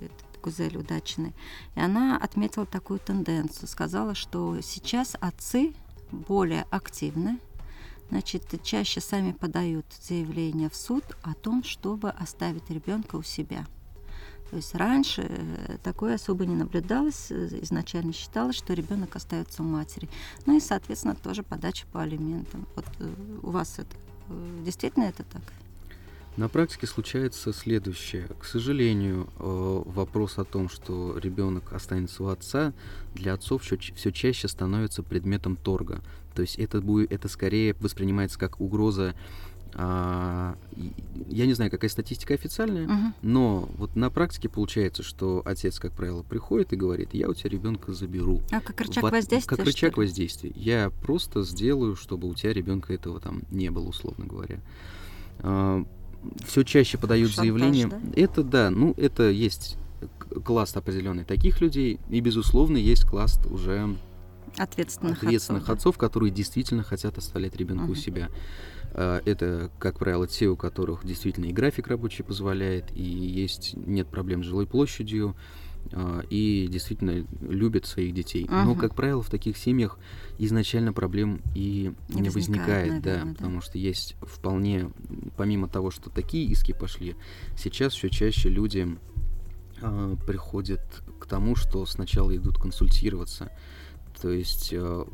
Гузель 0.42 0.76
Удачиной, 0.76 1.34
и 1.74 1.80
она 1.80 2.16
отметила 2.16 2.66
такую 2.66 3.00
тенденцию, 3.00 3.68
сказала, 3.68 4.14
что 4.14 4.60
сейчас 4.60 5.16
отцы 5.20 5.72
более 6.10 6.66
активны, 6.70 7.38
значит, 8.10 8.44
чаще 8.62 9.00
сами 9.00 9.32
подают 9.32 9.86
заявление 10.00 10.68
в 10.68 10.76
суд 10.76 11.04
о 11.22 11.34
том, 11.34 11.64
чтобы 11.64 12.10
оставить 12.10 12.68
ребенка 12.70 13.16
у 13.16 13.22
себя. 13.22 13.66
То 14.52 14.56
есть 14.56 14.74
раньше 14.74 15.22
э, 15.22 15.78
такое 15.82 16.16
особо 16.16 16.44
не 16.44 16.54
наблюдалось. 16.54 17.30
Э, 17.30 17.48
Изначально 17.62 18.12
считалось, 18.12 18.54
что 18.54 18.74
ребенок 18.74 19.16
остается 19.16 19.62
у 19.62 19.64
матери. 19.64 20.10
Ну 20.44 20.54
и, 20.54 20.60
соответственно, 20.60 21.14
тоже 21.14 21.42
подача 21.42 21.86
по 21.90 22.02
алиментам. 22.02 22.66
Вот 22.76 22.84
э, 22.98 23.08
у 23.42 23.48
вас 23.48 23.78
это 23.78 23.96
действительно 24.62 25.04
это 25.04 25.24
так? 25.24 25.40
На 26.36 26.50
практике 26.50 26.86
случается 26.86 27.54
следующее. 27.54 28.28
К 28.40 28.44
сожалению, 28.44 29.28
вопрос 29.38 30.38
о 30.38 30.44
том, 30.44 30.68
что 30.68 31.16
ребенок 31.18 31.72
останется 31.72 32.22
у 32.22 32.26
отца, 32.28 32.74
для 33.14 33.34
отцов 33.34 33.62
все 33.62 34.12
чаще 34.12 34.48
становится 34.48 35.02
предметом 35.02 35.56
торга. 35.56 36.02
То 36.34 36.42
есть 36.42 36.58
это 36.58 36.80
будет, 36.80 37.12
это 37.12 37.28
скорее 37.28 37.74
воспринимается 37.80 38.38
как 38.38 38.60
угроза. 38.60 39.14
А, 39.74 40.56
я 41.28 41.46
не 41.46 41.54
знаю, 41.54 41.70
какая 41.70 41.88
статистика 41.88 42.34
официальная, 42.34 42.86
Мгм. 42.86 43.14
но 43.22 43.68
вот 43.78 43.96
на 43.96 44.10
практике 44.10 44.48
получается, 44.48 45.02
что 45.02 45.42
отец, 45.44 45.78
как 45.78 45.92
правило, 45.92 46.22
приходит 46.22 46.72
и 46.72 46.76
говорит: 46.76 47.10
я 47.14 47.28
у 47.28 47.34
тебя 47.34 47.50
ребенка 47.50 47.92
заберу. 47.92 48.40
А 48.50 48.60
как 48.60 48.80
рычаг 48.80 49.02
В 49.02 49.06
от- 49.06 49.12
воздействия? 49.12 49.56
Как 49.56 49.64
рычаг 49.66 49.96
воздействия. 49.96 50.52
Я 50.54 50.90
просто 51.02 51.42
сделаю, 51.42 51.96
чтобы 51.96 52.28
у 52.28 52.34
тебя 52.34 52.52
ребенка 52.52 52.92
этого 52.92 53.20
там 53.20 53.42
не 53.50 53.70
было, 53.70 53.88
условно 53.88 54.26
говоря. 54.26 54.60
Все 56.46 56.62
чаще 56.62 56.98
подают 56.98 57.30
Шантаж, 57.30 57.42
заявления. 57.44 57.86
да? 57.88 58.00
Это 58.14 58.42
да, 58.44 58.70
ну 58.70 58.94
это 58.96 59.30
есть 59.30 59.76
класс 60.44 60.76
определенный 60.76 61.24
таких 61.24 61.60
людей, 61.60 61.98
и 62.10 62.20
безусловно 62.20 62.76
есть 62.76 63.04
класс 63.04 63.40
уже 63.50 63.96
Ответственных, 64.56 65.18
ответственных 65.18 65.62
отцов. 65.64 65.76
отцов, 65.78 65.98
которые 65.98 66.30
действительно 66.30 66.82
хотят 66.82 67.18
оставлять 67.18 67.56
ребенка 67.56 67.84
у 67.84 67.86
Мгм. 67.92 67.96
себя. 67.96 68.28
А, 68.94 69.20
Это, 69.24 69.70
как 69.78 69.98
правило, 69.98 70.26
те, 70.26 70.48
у 70.48 70.56
которых 70.56 71.04
действительно 71.06 71.46
и 71.46 71.52
график 71.52 71.86
рабочий 71.86 72.22
позволяет, 72.22 72.94
и 72.94 73.02
есть 73.02 73.74
нет 73.74 74.08
проблем 74.08 74.42
с 74.42 74.46
жилой 74.46 74.66
площадью, 74.66 75.34
а, 75.92 76.22
и 76.30 76.68
действительно 76.70 77.26
любят 77.40 77.86
своих 77.86 78.14
детей. 78.14 78.46
Но, 78.48 78.72
Мгм. 78.72 78.76
как 78.76 78.94
правило, 78.94 79.22
в 79.22 79.30
таких 79.30 79.56
семьях 79.56 79.98
изначально 80.38 80.92
проблем 80.92 81.40
и 81.54 81.92
Не 82.08 82.22
не, 82.22 82.28
возникает, 82.30 82.92
возникает, 82.92 83.02
да, 83.02 83.10
наверное, 83.10 83.32
да. 83.32 83.36
потому 83.38 83.60
что 83.62 83.78
есть 83.78 84.16
вполне, 84.22 84.90
помимо 85.36 85.68
того, 85.68 85.90
что 85.90 86.10
такие 86.10 86.44
иски 86.46 86.72
пошли, 86.72 87.16
сейчас 87.56 87.94
все 87.94 88.10
чаще 88.10 88.48
люди 88.48 88.96
а, 89.80 90.16
приходят 90.26 90.82
к 91.18 91.26
тому, 91.26 91.56
что 91.56 91.84
сначала 91.86 92.36
идут 92.36 92.58
консультироваться. 92.58 93.50
То 94.22 94.30
есть 94.30 94.68
э, 94.72 95.04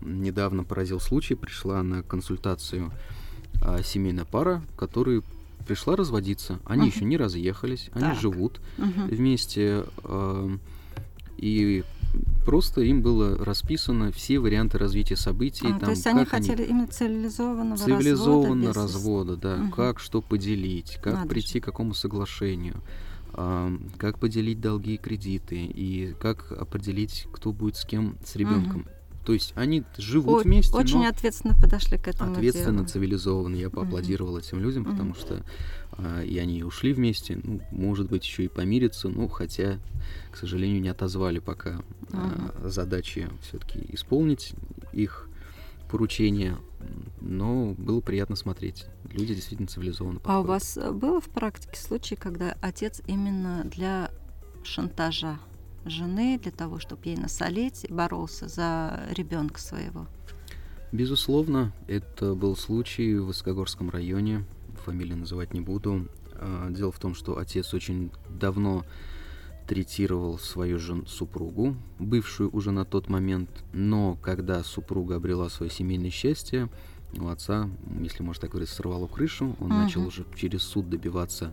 недавно 0.00 0.64
поразил 0.64 1.00
случай, 1.00 1.34
пришла 1.34 1.82
на 1.82 2.02
консультацию 2.02 2.90
а, 3.60 3.82
семейная 3.82 4.24
пара, 4.24 4.62
которая 4.76 5.22
пришла 5.66 5.96
разводиться. 5.96 6.58
Они 6.64 6.82
Мгм. 6.86 6.90
еще 6.90 7.04
не 7.04 7.16
разъехались, 7.18 7.90
они 7.92 8.04
Так. 8.06 8.18
живут 8.20 8.60
Мгм. 8.78 9.08
вместе. 9.08 9.84
э, 10.04 10.58
и 11.36 11.84
просто 12.46 12.80
им 12.80 13.02
было 13.02 13.36
расписано 13.44 14.10
все 14.12 14.38
варианты 14.38 14.78
развития 14.78 15.16
событий. 15.16 15.66
А, 15.66 15.70
там, 15.72 15.80
то 15.80 15.90
есть 15.90 16.06
они 16.06 16.24
хотели 16.24 16.62
именно 16.64 16.86
цивилизованного 16.88 17.76
цивилизованно 17.76 18.68
развода. 18.68 18.68
без- 18.68 18.76
развода, 18.94 19.36
да, 19.36 19.56
Мгм. 19.58 19.72
как 19.72 20.00
что 20.00 20.22
поделить, 20.22 20.98
как 21.02 21.14
Надо 21.14 21.28
прийти 21.28 21.54
же. 21.54 21.60
к 21.60 21.64
какому 21.66 21.92
соглашению, 21.94 22.80
как 23.32 24.18
поделить 24.18 24.60
долги 24.60 24.94
и 24.94 24.98
кредиты, 24.98 25.56
и 25.56 26.14
как 26.20 26.52
определить, 26.52 27.26
кто 27.32 27.52
будет 27.52 27.76
с 27.76 27.84
кем, 27.84 28.16
с 28.24 28.36
ребенком. 28.36 28.86
То 29.24 29.34
есть 29.34 29.52
они 29.56 29.84
живут 29.98 30.40
О- 30.40 30.42
вместе, 30.42 30.74
Очень 30.74 31.00
но 31.00 31.08
ответственно 31.08 31.54
подошли 31.54 31.98
к 31.98 32.08
этому 32.08 32.32
ответственно, 32.32 32.78
делу. 32.78 32.88
цивилизованно. 32.88 33.56
Я 33.56 33.68
поаплодировал 33.68 34.38
этим 34.38 34.58
людям, 34.58 34.86
потому 34.86 35.14
что 35.14 35.44
а, 35.92 36.22
и 36.22 36.38
они 36.38 36.62
ушли 36.64 36.94
вместе, 36.94 37.38
ну, 37.42 37.60
может 37.70 38.08
быть, 38.08 38.24
еще 38.24 38.44
и 38.44 38.48
помириться, 38.48 39.08
ну, 39.10 39.28
хотя, 39.28 39.80
к 40.30 40.36
сожалению, 40.36 40.80
не 40.80 40.88
отозвали 40.88 41.40
пока 41.40 41.82
а, 42.12 42.54
задачи 42.64 43.28
все-таки 43.42 43.84
исполнить 43.90 44.54
их 44.92 45.27
поручения, 45.88 46.56
но 47.20 47.74
было 47.76 48.00
приятно 48.00 48.36
смотреть. 48.36 48.86
Люди 49.10 49.34
действительно 49.34 49.68
цивилизованно 49.68 50.20
А 50.24 50.40
у 50.40 50.42
подходят. 50.44 50.48
вас 50.48 50.76
э, 50.76 50.92
было 50.92 51.20
в 51.20 51.28
практике 51.28 51.80
случай, 51.80 52.16
когда 52.16 52.56
отец 52.60 53.02
именно 53.06 53.64
для 53.64 54.10
шантажа 54.64 55.38
жены, 55.84 56.38
для 56.42 56.52
того, 56.52 56.78
чтобы 56.78 57.02
ей 57.04 57.16
насолить, 57.16 57.86
боролся 57.88 58.48
за 58.48 59.00
ребенка 59.10 59.60
своего? 59.60 60.06
Безусловно, 60.92 61.72
это 61.86 62.34
был 62.34 62.56
случай 62.56 63.14
в 63.16 63.26
Высокогорском 63.26 63.90
районе, 63.90 64.44
фамилию 64.84 65.18
называть 65.18 65.52
не 65.52 65.60
буду. 65.60 66.08
А, 66.32 66.70
Дело 66.70 66.92
в 66.92 66.98
том, 66.98 67.14
что 67.14 67.36
отец 67.38 67.74
очень 67.74 68.10
давно 68.30 68.84
третировал 69.68 70.38
свою 70.38 70.78
жен- 70.78 71.06
супругу, 71.06 71.76
бывшую 71.98 72.48
уже 72.56 72.70
на 72.72 72.84
тот 72.86 73.08
момент, 73.08 73.50
но 73.74 74.16
когда 74.22 74.64
супруга 74.64 75.16
обрела 75.16 75.50
свое 75.50 75.70
семейное 75.70 76.10
счастье, 76.10 76.70
у 77.18 77.28
отца, 77.28 77.68
если 78.00 78.22
можно 78.22 78.40
так 78.42 78.50
говорить, 78.50 78.70
сорвало 78.70 79.06
крышу, 79.06 79.54
он 79.60 79.68
Мгм. 79.68 79.76
начал 79.78 80.06
уже 80.06 80.24
через 80.34 80.62
суд 80.62 80.88
добиваться 80.90 81.52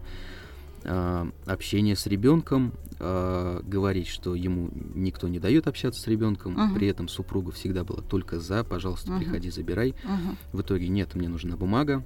а, 0.87 1.27
общения 1.47 1.95
с 1.95 2.05
ребенком, 2.05 2.71
а, 2.99 3.59
говорить, 3.63 4.05
что 4.07 4.35
ему 4.35 4.69
никто 4.93 5.27
не 5.27 5.39
дает 5.39 5.67
общаться 5.67 5.99
с 5.99 6.05
ребенком, 6.07 6.53
Мгм. 6.53 6.75
при 6.75 6.87
этом 6.87 7.07
супруга 7.07 7.51
всегда 7.51 7.83
была 7.83 8.01
только 8.03 8.39
за, 8.39 8.63
пожалуйста, 8.63 9.11
Мгм. 9.11 9.19
приходи, 9.19 9.49
забирай. 9.49 9.95
Мгм. 10.03 10.37
В 10.53 10.61
итоге 10.61 10.87
нет, 10.87 11.15
мне 11.15 11.27
нужна 11.27 11.57
бумага. 11.57 12.03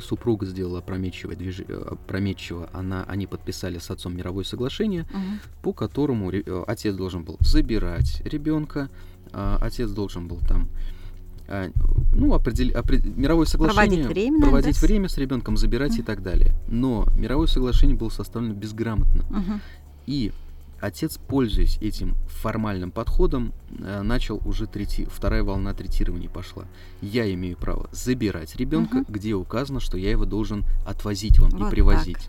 Супруга 0.00 0.46
сделала 0.46 0.78
опрометчивое 0.80 1.36
движение, 1.36 1.76
опрометчиво, 1.76 2.68
она, 2.72 3.04
они 3.08 3.26
подписали 3.26 3.78
с 3.78 3.90
отцом 3.90 4.16
мировое 4.16 4.44
соглашение, 4.44 5.06
Мгм. 5.12 5.40
по 5.62 5.72
которому 5.72 6.30
э, 6.30 6.64
отец 6.66 6.94
должен 6.94 7.24
был 7.24 7.36
забирать 7.40 8.20
ребенка, 8.24 8.88
а 9.32 9.58
отец 9.60 9.90
должен 9.90 10.28
был 10.28 10.38
там 10.46 10.68
а, 11.50 11.70
ну, 12.12 12.34
определ- 12.34 12.74
опред- 12.74 13.06
мировое 13.16 13.46
соглашение 13.46 14.04
Проводить 14.04 14.06
время, 14.06 14.40
проводить 14.42 14.78
да, 14.78 14.86
время 14.86 15.08
с 15.08 15.16
ребенком, 15.16 15.56
забирать 15.56 15.94
и 15.96 16.00
Мгм. 16.00 16.04
так 16.06 16.22
далее. 16.22 16.52
Но 16.68 17.08
мировое 17.16 17.46
соглашение 17.46 17.96
было 17.96 18.10
составлено 18.10 18.52
безграмотно. 18.52 19.24
Мгм. 19.30 19.60
И 20.06 20.30
отец, 20.80 21.18
пользуясь 21.18 21.78
этим 21.80 22.14
формальным 22.28 22.90
подходом, 22.90 23.52
э, 23.78 24.02
начал 24.02 24.40
уже 24.44 24.66
трети... 24.66 25.06
вторая 25.10 25.42
волна 25.42 25.74
третирования 25.74 26.28
пошла. 26.28 26.64
Я 27.00 27.32
имею 27.34 27.56
право 27.56 27.88
забирать 27.92 28.56
ребенка, 28.56 28.98
Мгм. 28.98 29.06
где 29.08 29.34
указано, 29.34 29.80
что 29.80 29.98
я 29.98 30.10
его 30.10 30.24
должен 30.24 30.64
отвозить 30.86 31.38
вам 31.38 31.50
Вот 31.50 31.68
и 31.68 31.70
привозить. 31.70 32.28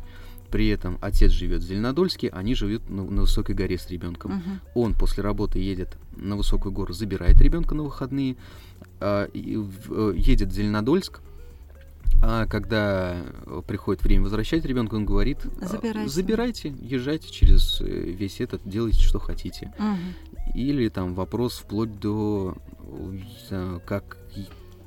При 0.51 0.67
этом 0.69 0.97
отец 0.99 1.31
живет 1.31 1.61
в 1.61 1.67
Зеленодольске, 1.67 2.29
они 2.29 2.55
живут 2.55 2.89
на, 2.89 3.03
на 3.03 3.21
высокой 3.21 3.53
горе 3.53 3.77
с 3.77 3.87
ребенком. 3.89 4.37
Мгм. 4.37 4.59
Он 4.73 4.93
после 4.95 5.23
работы 5.23 5.59
едет 5.59 5.97
на 6.17 6.35
высокую 6.35 6.71
гору, 6.71 6.91
забирает 6.91 7.39
ребенка 7.39 7.75
на 7.75 7.83
выходные, 7.83 8.35
а, 8.99 9.29
э, 9.31 10.13
едет 10.17 10.49
в 10.49 10.51
Зеленодольск. 10.53 11.21
А 12.21 12.45
когда 12.45 13.15
э, 13.45 13.61
приходит 13.65 14.03
время 14.03 14.23
возвращать 14.23 14.65
ребенка, 14.65 14.95
он 14.95 15.05
говорит: 15.05 15.39
а, 15.61 15.67
Забирайте. 15.67 16.09
забирайте, 16.09 16.75
езжайте 16.81 17.31
через 17.31 17.79
э, 17.81 17.85
весь 17.85 18.41
этот, 18.41 18.61
делайте 18.65 19.01
что 19.01 19.19
хотите. 19.19 19.73
Мгм. 19.79 20.13
Или 20.53 20.89
там 20.89 21.15
вопрос 21.15 21.59
вплоть 21.59 21.99
до 21.99 22.57
как 23.85 24.17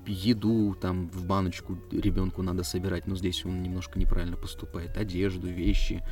еду 0.07 0.77
там 0.81 1.09
в 1.11 1.25
баночку 1.27 1.79
ребенку 1.91 2.43
надо 2.43 2.65
собирать, 2.65 3.07
но 3.07 3.17
здесь 3.17 3.45
он 3.45 3.63
немножко 3.63 3.99
неправильно 3.99 4.37
поступает, 4.37 4.97
одежду, 4.97 5.47
вещи. 5.47 6.03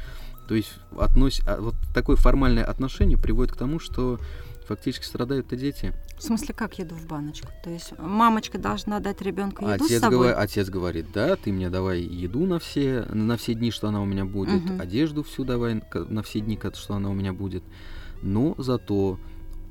То 0.51 0.57
есть 0.57 0.73
относь... 0.99 1.43
а 1.47 1.61
вот 1.61 1.77
такое 1.95 2.17
формальное 2.17 2.65
отношение 2.65 3.17
приводит 3.17 3.53
к 3.53 3.57
тому, 3.57 3.79
что 3.79 4.19
фактически 4.67 5.05
страдают-то 5.05 5.55
дети. 5.55 5.93
В 6.19 6.25
смысле, 6.25 6.53
как 6.55 6.81
еду 6.81 6.97
в 6.97 7.07
баночку? 7.07 7.47
То 7.63 7.71
есть 7.71 7.97
мамочка 8.01 8.59
должна 8.59 8.99
дать 8.99 9.23
ребенку 9.23 9.65
еду 9.65 9.85
Отец, 9.85 9.99
с 9.99 10.01
собой? 10.01 10.31
гова- 10.31 10.33
отец 10.33 10.69
говорит, 10.69 11.07
да, 11.15 11.37
ты 11.37 11.53
мне 11.53 11.71
давай 11.71 12.01
еду 12.01 12.47
на 12.47 12.59
все, 12.59 13.07
на 13.13 13.37
все 13.37 13.55
дни, 13.55 13.71
что 13.71 13.87
она 13.87 14.03
у 14.03 14.05
меня 14.05 14.25
будет, 14.25 14.65
Мгм. 14.65 14.81
одежду 14.81 15.23
всю 15.23 15.45
давай 15.45 15.81
на 16.09 16.23
все 16.25 16.41
дни, 16.41 16.59
что 16.75 16.95
она 16.97 17.11
у 17.11 17.15
меня 17.15 17.33
будет. 17.33 17.63
Но 18.21 18.57
зато 18.59 19.21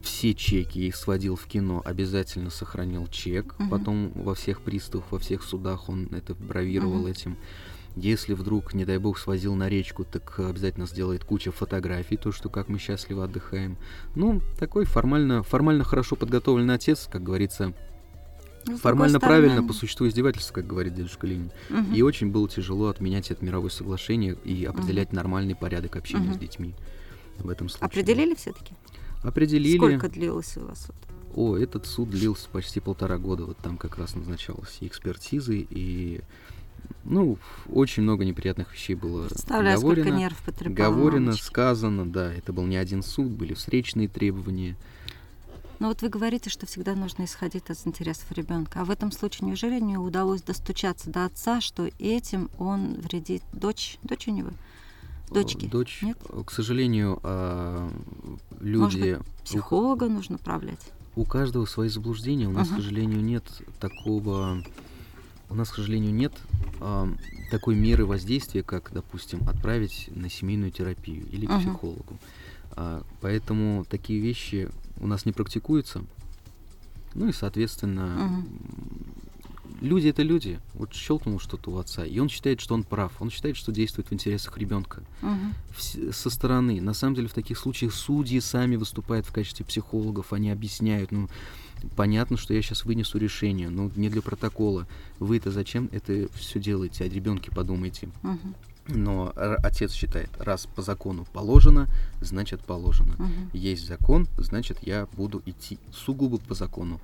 все 0.02 0.34
чеки 0.34 0.88
их 0.88 0.96
сводил 0.96 1.36
в 1.36 1.46
кино, 1.46 1.82
обязательно 1.84 2.52
сохранил 2.52 3.06
чек. 3.08 3.54
Мгм. 3.60 3.70
Потом 3.70 4.12
во 4.16 4.34
всех 4.34 4.62
приставах, 4.62 5.12
во 5.12 5.20
всех 5.20 5.44
судах 5.44 5.90
он 5.90 6.06
это 6.14 6.36
бравировал 6.36 7.00
Мгм. 7.00 7.08
этим. 7.08 7.38
Если 7.96 8.34
вдруг, 8.34 8.74
не 8.74 8.86
дай 8.86 8.98
бог, 8.98 9.18
свозил 9.18 9.56
на 9.56 9.68
речку, 9.68 10.06
так 10.06 10.40
обязательно 10.40 10.86
сделает 10.86 11.24
куча 11.26 11.52
фотографий, 11.52 12.18
то, 12.18 12.32
что 12.32 12.50
как 12.50 12.70
мы 12.70 12.78
счастливо 12.80 13.26
отдыхаем. 13.26 13.78
Ну, 14.16 14.42
такой 14.58 14.86
формально, 14.86 15.44
формально 15.44 15.84
хорошо 15.84 16.16
подготовленный 16.16 16.76
отец, 16.76 17.08
как 17.12 17.24
говорится, 17.24 17.74
Ну, 18.68 18.78
с 18.78 18.82
формально 18.82 19.20
правильно, 19.20 19.64
по 19.64 19.74
существу 19.74 20.08
издевательство, 20.08 20.54
как 20.54 20.68
говорит 20.68 20.94
дедушка 20.94 21.28
Ленин. 21.28 21.52
мгм. 21.70 21.94
И 21.94 22.02
очень 22.02 22.32
было 22.32 22.48
тяжело 22.48 22.88
отменять 22.88 23.32
это 23.32 23.44
мировое 23.44 23.70
соглашение 23.72 24.38
и 24.46 24.64
определять 24.66 25.12
нормальный 25.12 25.56
порядок 25.56 25.96
общения 25.96 26.28
с 26.32 26.36
Мгм. 26.36 26.40
детьми. 26.40 26.76
В 27.40 27.50
этом 27.50 27.70
случае. 27.70 27.86
Определили 27.88 28.36
все-таки? 28.36 28.74
Определили. 29.24 29.78
Сколько 29.78 30.08
длилось 30.10 30.56
у 30.58 30.66
вас? 30.66 30.88
вот? 30.88 30.96
О, 31.36 31.58
этот 31.58 31.86
суд 31.86 32.10
длился 32.10 32.50
почти 32.50 32.80
полтора 32.80 33.18
года. 33.18 33.46
Вот 33.46 33.58
там 33.58 33.78
как 33.78 33.98
раз 33.98 34.16
назначалась 34.16 34.78
и 34.82 34.88
экспертизы, 34.88 35.66
и 35.70 36.22
ну, 37.04 37.38
очень 37.68 38.04
много 38.04 38.26
неприятных 38.26 38.74
вещей 38.74 38.96
было 38.96 39.28
Представляю, 39.28 39.80
говорено. 39.80 40.18
нервов 40.18 40.44
Говорено, 40.62 41.34
сказано, 41.34 42.06
да, 42.06 42.34
это 42.34 42.54
был 42.54 42.66
не 42.66 42.78
один 42.78 43.04
суд, 43.04 43.30
были 43.30 43.54
встречные 43.54 44.08
требования. 44.08 44.76
Но 45.80 45.88
вот 45.88 46.02
вы 46.02 46.10
говорите, 46.10 46.50
что 46.50 46.66
всегда 46.66 46.94
нужно 46.94 47.24
исходить 47.24 47.70
из 47.70 47.88
интересов 47.88 48.30
ребенка. 48.34 48.82
А 48.82 48.86
в 48.86 48.92
этом 48.92 49.12
случае 49.14 49.48
неужели 49.48 49.80
не 49.80 49.98
удалось 49.98 50.42
достучаться 50.42 51.10
до 51.10 51.26
отца, 51.26 51.62
что 51.62 51.90
этим 52.00 52.50
он 52.60 52.96
вредит 52.96 53.44
дочь? 53.54 53.98
Дочь 54.04 54.28
у 54.28 54.32
него? 54.32 54.50
Дочки? 55.32 55.68
Дочь, 55.68 56.02
Нет? 56.02 56.18
э, 56.30 56.44
к 56.46 56.52
сожалению, 56.52 57.20
а, 57.24 57.90
Может 58.60 59.00
люди... 59.00 59.14
быть, 59.16 59.26
психолога 59.46 60.08
нужно 60.08 60.36
управлять? 60.36 60.92
У 61.16 61.24
каждого 61.24 61.66
свои 61.66 61.88
заблуждения. 61.88 62.48
У 62.48 62.52
нас, 62.52 62.68
Ага. 62.68 62.78
к 62.78 62.82
сожалению, 62.82 63.22
нет 63.22 63.44
такого. 63.80 64.64
У 65.50 65.56
нас, 65.56 65.70
к 65.70 65.76
сожалению, 65.76 66.14
нет 66.14 66.34
ам, 66.80 67.18
такой 67.50 67.76
меры 67.76 68.06
воздействия, 68.06 68.62
как, 68.64 68.92
допустим, 68.94 69.48
отправить 69.48 70.10
на 70.16 70.30
семейную 70.30 70.72
терапию 70.72 71.26
или 71.32 71.46
к 71.46 71.50
Ага. 71.50 71.60
психологу. 71.62 72.20
А, 72.72 73.04
поэтому 73.22 73.86
такие 73.90 74.20
вещи 74.20 74.70
у 75.00 75.08
нас 75.08 75.26
не 75.26 75.32
практикуются. 75.32 76.04
Ну 77.16 77.28
и, 77.30 77.34
соответственно, 77.34 78.16
м, 78.20 78.48
люди 79.82 80.08
это 80.10 80.22
люди. 80.22 80.60
Вот 80.76 80.94
щелкнул 80.94 81.40
что-то 81.40 81.72
у 81.72 81.78
отца, 81.78 82.06
и 82.06 82.20
он 82.20 82.30
считает, 82.30 82.62
что 82.62 82.76
он 82.76 82.84
прав. 82.84 83.20
Он 83.20 83.32
считает, 83.32 83.58
что 83.58 83.72
действует 83.72 84.10
в 84.10 84.14
интересах 84.14 84.56
ребенка 84.60 85.02
Мгм. 85.24 85.56
вс- 85.76 86.12
со 86.14 86.30
стороны. 86.30 86.80
На 86.80 86.94
самом 86.94 87.16
деле 87.16 87.28
в 87.28 87.34
таких 87.34 87.58
случаях 87.58 87.94
судьи 87.96 88.40
сами 88.40 88.76
выступают 88.76 89.26
в 89.26 89.32
качестве 89.32 89.66
психологов, 89.66 90.32
они 90.32 90.52
объясняют, 90.52 91.12
ну, 91.12 91.28
понятно, 91.96 92.38
что 92.38 92.54
я 92.54 92.62
сейчас 92.62 92.86
вынесу 92.86 93.18
решение, 93.18 93.70
но 93.70 93.92
не 93.96 94.10
для 94.10 94.22
протокола. 94.22 94.88
Вы-то 95.20 95.52
зачем 95.52 95.90
это 95.92 96.28
все 96.34 96.60
делаете? 96.60 97.04
О 97.04 97.10
ребенке 97.10 97.52
подумайте. 97.52 98.10
Мгм. 98.24 98.56
Но 98.88 99.32
отец 99.36 99.94
считает, 99.94 100.30
раз 100.40 100.66
по 100.66 100.82
закону 100.82 101.28
положено, 101.32 101.88
значит 102.22 102.62
положено. 102.62 103.14
Мгм. 103.20 103.50
Есть 103.54 103.88
закон, 103.88 104.28
значит 104.38 104.80
я 104.82 105.08
буду 105.16 105.44
идти 105.46 105.78
сугубо 105.94 106.40
по 106.40 106.56
закону. 106.56 107.00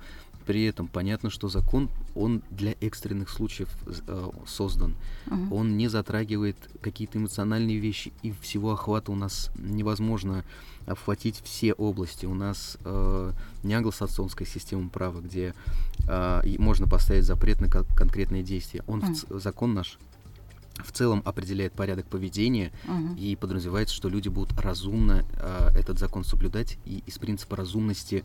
При 0.46 0.64
этом 0.64 0.86
понятно, 0.86 1.28
что 1.28 1.48
закон, 1.48 1.90
он 2.14 2.40
для 2.50 2.74
экстренных 2.80 3.28
случаев 3.30 3.68
э, 4.06 4.30
создан 4.46 4.94
Мгм. 5.26 5.52
он 5.52 5.76
не 5.76 5.88
затрагивает 5.88 6.56
какие-то 6.80 7.18
эмоциональные 7.18 7.78
вещи, 7.78 8.12
и 8.22 8.32
всего 8.40 8.70
охвата 8.72 9.10
у 9.10 9.16
нас 9.16 9.50
невозможно 9.58 10.44
обхватить 10.86 11.40
все 11.44 11.72
области. 11.72 12.26
У 12.26 12.34
нас 12.34 12.78
э, 12.84 13.32
не 13.64 13.74
англосаксонская 13.74 14.46
система 14.46 14.88
права, 14.88 15.20
где 15.20 15.52
э, 16.08 16.42
можно 16.58 16.86
поставить 16.86 17.24
запрет 17.24 17.60
на 17.60 17.68
кон- 17.68 17.84
конкретные 17.96 18.44
действия. 18.44 18.84
Он, 18.86 19.00
в 19.00 19.04
Мгм. 19.04 19.14
ц- 19.16 19.26
закон 19.40 19.74
наш, 19.74 19.98
в 20.76 20.92
целом 20.92 21.22
определяет 21.24 21.72
порядок 21.72 22.06
поведения, 22.06 22.70
Мгм. 22.84 23.16
и 23.16 23.34
подразумевается, 23.34 23.94
что 23.96 24.08
люди 24.08 24.28
будут 24.28 24.56
разумно 24.60 25.24
э, 25.40 25.70
этот 25.74 25.98
закон 25.98 26.22
соблюдать 26.22 26.78
и 26.84 27.02
из 27.06 27.18
принципа 27.18 27.56
разумности 27.56 28.22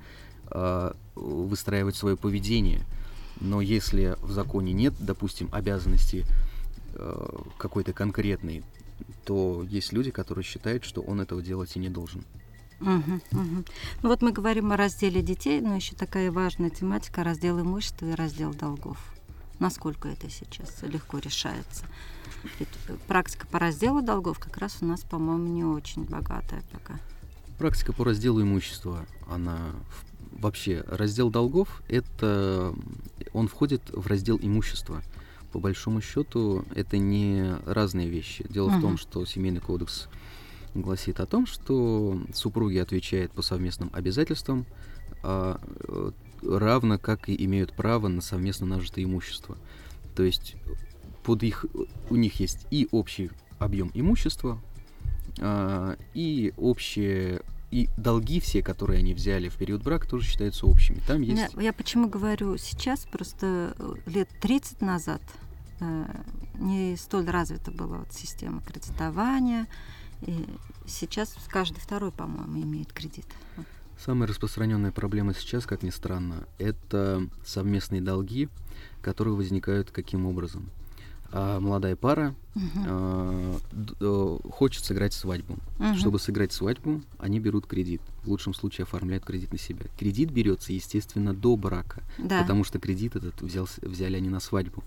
выстраивать 1.16 1.96
свое 1.96 2.18
поведение. 2.18 2.82
Но 3.40 3.62
если 3.62 4.16
в 4.22 4.32
законе 4.32 4.74
нет, 4.74 4.94
допустим, 5.00 5.50
обязанности 5.52 6.26
э, 6.94 7.28
какой-то 7.58 7.94
конкретной, 7.94 8.64
то 9.26 9.66
есть 9.70 9.94
люди, 9.94 10.12
которые 10.12 10.44
считают, 10.44 10.84
что 10.84 11.02
он 11.02 11.22
этого 11.22 11.42
делать 11.42 11.76
и 11.76 11.80
не 11.80 11.90
должен. 11.90 12.24
Мгм, 12.80 13.22
мгм. 13.32 13.66
Ну 14.02 14.10
вот 14.10 14.22
мы 14.22 14.32
говорим 14.32 14.72
о 14.72 14.78
разделе 14.78 15.22
детей, 15.22 15.62
но 15.62 15.76
еще 15.76 15.96
такая 15.96 16.32
важная 16.32 16.70
тематика 16.70 17.24
раздел 17.24 17.60
имущества 17.60 18.08
и 18.08 18.16
раздел 18.16 18.54
долгов. 18.54 18.98
Насколько 19.60 20.10
это 20.10 20.30
сейчас 20.30 20.82
легко 20.82 21.20
решается? 21.20 21.86
Ведь 22.60 22.70
э, 22.88 22.96
практика 23.08 23.46
по 23.48 23.60
разделу 23.60 24.02
долгов 24.02 24.40
как 24.40 24.58
раз 24.58 24.78
у 24.82 24.86
нас, 24.86 25.02
по-моему, 25.02 25.48
не 25.48 25.64
очень 25.64 26.06
богатая 26.06 26.64
пока. 26.72 27.00
Практика 27.60 27.94
по 27.94 28.04
разделу 28.04 28.42
имущества, 28.42 29.06
она 29.30 29.58
в- 29.90 30.11
вообще 30.42 30.84
раздел 30.88 31.30
долгов, 31.30 31.82
это 31.88 32.74
он 33.34 33.48
входит 33.48 33.82
в 33.94 34.08
раздел 34.08 34.38
имущества. 34.42 35.02
По 35.52 35.60
большому 35.60 36.02
счету, 36.02 36.66
это 36.76 36.98
не 36.98 37.56
разные 37.66 38.08
вещи. 38.08 38.46
Дело 38.50 38.70
в 38.70 38.82
том, 38.82 38.98
что 38.98 39.26
семейный 39.26 39.60
кодекс 39.60 40.08
гласит 40.74 41.20
о 41.20 41.26
том, 41.26 41.46
что 41.46 42.20
супруги 42.34 42.78
отвечают 42.78 43.32
по 43.34 43.42
совместным 43.42 43.90
обязательствам, 43.94 44.66
а, 45.24 45.60
э, 45.82 46.12
равно 46.42 46.98
как 46.98 47.30
и 47.30 47.46
имеют 47.46 47.74
право 47.74 48.08
на 48.08 48.22
совместно 48.22 48.66
нажитое 48.66 49.04
имущество. 49.04 49.58
То 50.16 50.24
есть 50.24 50.56
под 51.24 51.44
их, 51.44 51.66
у 52.10 52.16
них 52.16 52.40
есть 52.40 52.66
и 52.72 52.88
общий 52.92 53.30
объем 53.60 53.92
имущества, 53.94 54.62
а, 55.40 55.98
и 56.14 56.54
общие 56.58 57.42
и 57.72 57.90
долги 57.98 58.40
все, 58.40 58.62
которые 58.62 59.00
они 59.00 59.14
взяли 59.14 59.48
в 59.50 59.56
период 59.56 59.82
брака, 59.82 60.08
тоже 60.08 60.26
считаются 60.28 60.68
общими. 60.68 61.00
Там 61.08 61.22
Я, 61.22 61.44
есть 61.44 61.56
я 61.58 61.74
почему 61.74 62.10
говорю 62.10 62.58
сейчас, 62.58 63.06
просто 63.06 63.74
э, 63.80 63.94
лет 64.06 64.30
30 64.42 64.82
назад 64.82 65.22
э, 65.80 66.06
не 66.56 66.98
столь 66.98 67.30
развита 67.30 67.72
была 67.72 68.00
вот 68.00 68.14
система 68.14 68.62
кредитования. 68.62 69.68
И 70.22 70.46
сейчас 70.86 71.36
каждый 71.48 71.80
второй, 71.80 72.12
по-моему, 72.12 72.62
имеет 72.62 72.92
кредит. 72.92 73.26
Самая 73.98 74.28
распространенная 74.28 74.92
проблема 74.92 75.34
сейчас, 75.34 75.66
как 75.66 75.84
ни 75.84 75.92
странно, 75.92 76.48
это 76.58 77.28
совместные 77.46 78.02
долги, 78.02 78.50
которые 79.02 79.36
возникают 79.36 79.92
каким 79.92 80.26
образом? 80.26 80.70
А, 81.32 81.60
молодая 81.60 81.96
пара 81.96 82.36
д- 82.56 83.94
э, 84.00 84.38
хочет 84.52 84.84
сыграть 84.84 85.14
свадьбу. 85.14 85.58
Мгм. 85.80 85.96
Чтобы 85.96 86.20
сыграть 86.20 86.52
свадьбу, 86.52 87.02
они 87.18 87.40
берут 87.40 87.66
кредит. 87.66 88.02
В 88.24 88.30
лучшем 88.30 88.54
случае 88.54 88.84
оформляют 88.84 89.24
кредит 89.26 89.52
на 89.52 89.58
себя. 89.58 89.86
Кредит 89.98 90.32
берется, 90.32 90.74
естественно, 90.74 91.34
до 91.34 91.56
брака, 91.56 92.04
Да. 92.18 92.42
потому 92.42 92.64
что 92.64 92.80
кредит 92.80 93.16
этот 93.16 93.42
взялся- 93.42 93.88
взяли 93.88 94.18
они 94.18 94.30
на 94.30 94.40
свадьбу. 94.40 94.84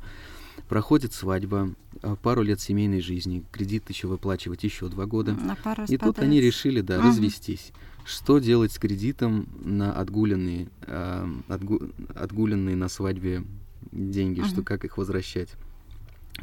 Проходит 0.68 1.12
свадьба, 1.12 1.70
а, 2.02 2.16
пару 2.16 2.42
лет 2.42 2.60
семейной 2.60 3.00
жизни, 3.00 3.42
кредит 3.50 3.88
еще 3.88 4.06
выплачивать 4.06 4.62
еще 4.64 4.88
два 4.88 5.06
года. 5.06 5.32
На 5.32 5.56
пару 5.56 5.84
И 5.88 5.96
тут 5.96 6.18
они 6.20 6.40
решили, 6.40 6.80
да, 6.80 6.98
Мгм. 6.98 7.08
развестись. 7.08 7.72
Что 8.04 8.38
делать 8.38 8.70
с 8.72 8.78
кредитом 8.78 9.48
на 9.64 9.92
отгуленные, 9.94 10.68
а, 10.82 11.26
отгу- 11.48 11.92
отгуленные 12.14 12.76
на 12.76 12.88
свадьбе 12.88 13.44
деньги, 13.92 14.42
что 14.42 14.56
Мгм. 14.56 14.64
как 14.64 14.84
их 14.84 14.98
возвращать? 14.98 15.48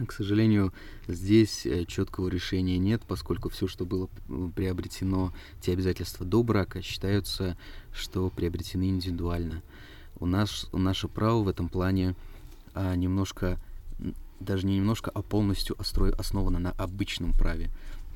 К 0.07 0.11
сожалению, 0.13 0.73
здесь 1.07 1.65
э, 1.65 1.85
четкого 1.85 2.29
решения 2.29 2.77
нет, 2.77 3.01
поскольку 3.07 3.49
все, 3.49 3.67
что 3.67 3.85
было 3.85 4.09
приобретено, 4.55 5.33
те 5.59 5.73
обязательства 5.73 6.25
до 6.25 6.43
брака, 6.43 6.81
считаются, 6.81 7.57
что 7.93 8.29
приобретены 8.29 8.89
индивидуально. 8.89 9.61
У 10.19 10.25
нас 10.25 10.69
наше 10.71 11.07
право 11.07 11.43
в 11.43 11.47
этом 11.49 11.67
плане 11.67 12.15
а, 12.73 12.95
немножко, 12.95 13.59
даже 14.39 14.65
не 14.65 14.77
немножко, 14.77 15.11
а 15.13 15.21
полностью 15.21 15.75
основано 16.17 16.59
на 16.59 16.71
обычном 16.71 17.33
праве. 17.33 17.69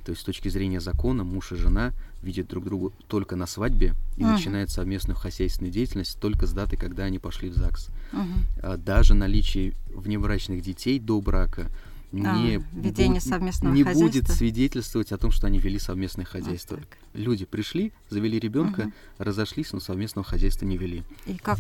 То 0.05 0.11
есть 0.11 0.21
с 0.21 0.23
точки 0.25 0.49
зрения 0.49 0.79
закона 0.79 1.23
муж 1.23 1.51
и 1.51 1.55
жена 1.55 1.91
видят 2.21 2.47
друг 2.47 2.63
друга 2.65 2.91
только 3.07 3.35
на 3.35 3.47
свадьбе 3.47 3.95
и 4.17 4.23
Мгм. 4.23 4.33
начинают 4.33 4.69
совместную 4.69 5.17
хозяйственную 5.17 5.73
деятельность 5.73 6.19
только 6.19 6.45
с 6.45 6.51
даты, 6.53 6.77
когда 6.77 7.03
они 7.05 7.17
пошли 7.17 7.49
в 7.49 7.55
ЗАГС. 7.55 7.89
Мгм. 8.11 8.45
А 8.61 8.77
даже 8.77 9.15
наличие 9.15 9.73
внебрачных 9.93 10.61
детей 10.61 10.99
до 10.99 11.19
брака 11.21 11.69
не, 12.11 12.23
А, 12.23 12.61
ведение 12.73 13.19
бу- 13.19 13.27
совместного 13.27 13.73
не 13.73 13.83
будет 13.83 14.29
свидетельствовать 14.29 15.11
о 15.11 15.17
том, 15.17 15.31
что 15.31 15.47
они 15.47 15.57
вели 15.59 15.79
совместное 15.79 16.23
хозяйство. 16.23 16.75
Вот 16.75 16.87
так. 16.87 16.97
Люди 17.15 17.45
пришли, 17.45 17.91
завели 18.09 18.39
ребенка, 18.39 18.83
Мгм. 18.83 18.93
разошлись, 19.17 19.73
но 19.73 19.79
совместного 19.79 20.25
хозяйства 20.25 20.65
не 20.65 20.77
вели. 20.77 21.03
И 21.25 21.35
как 21.35 21.57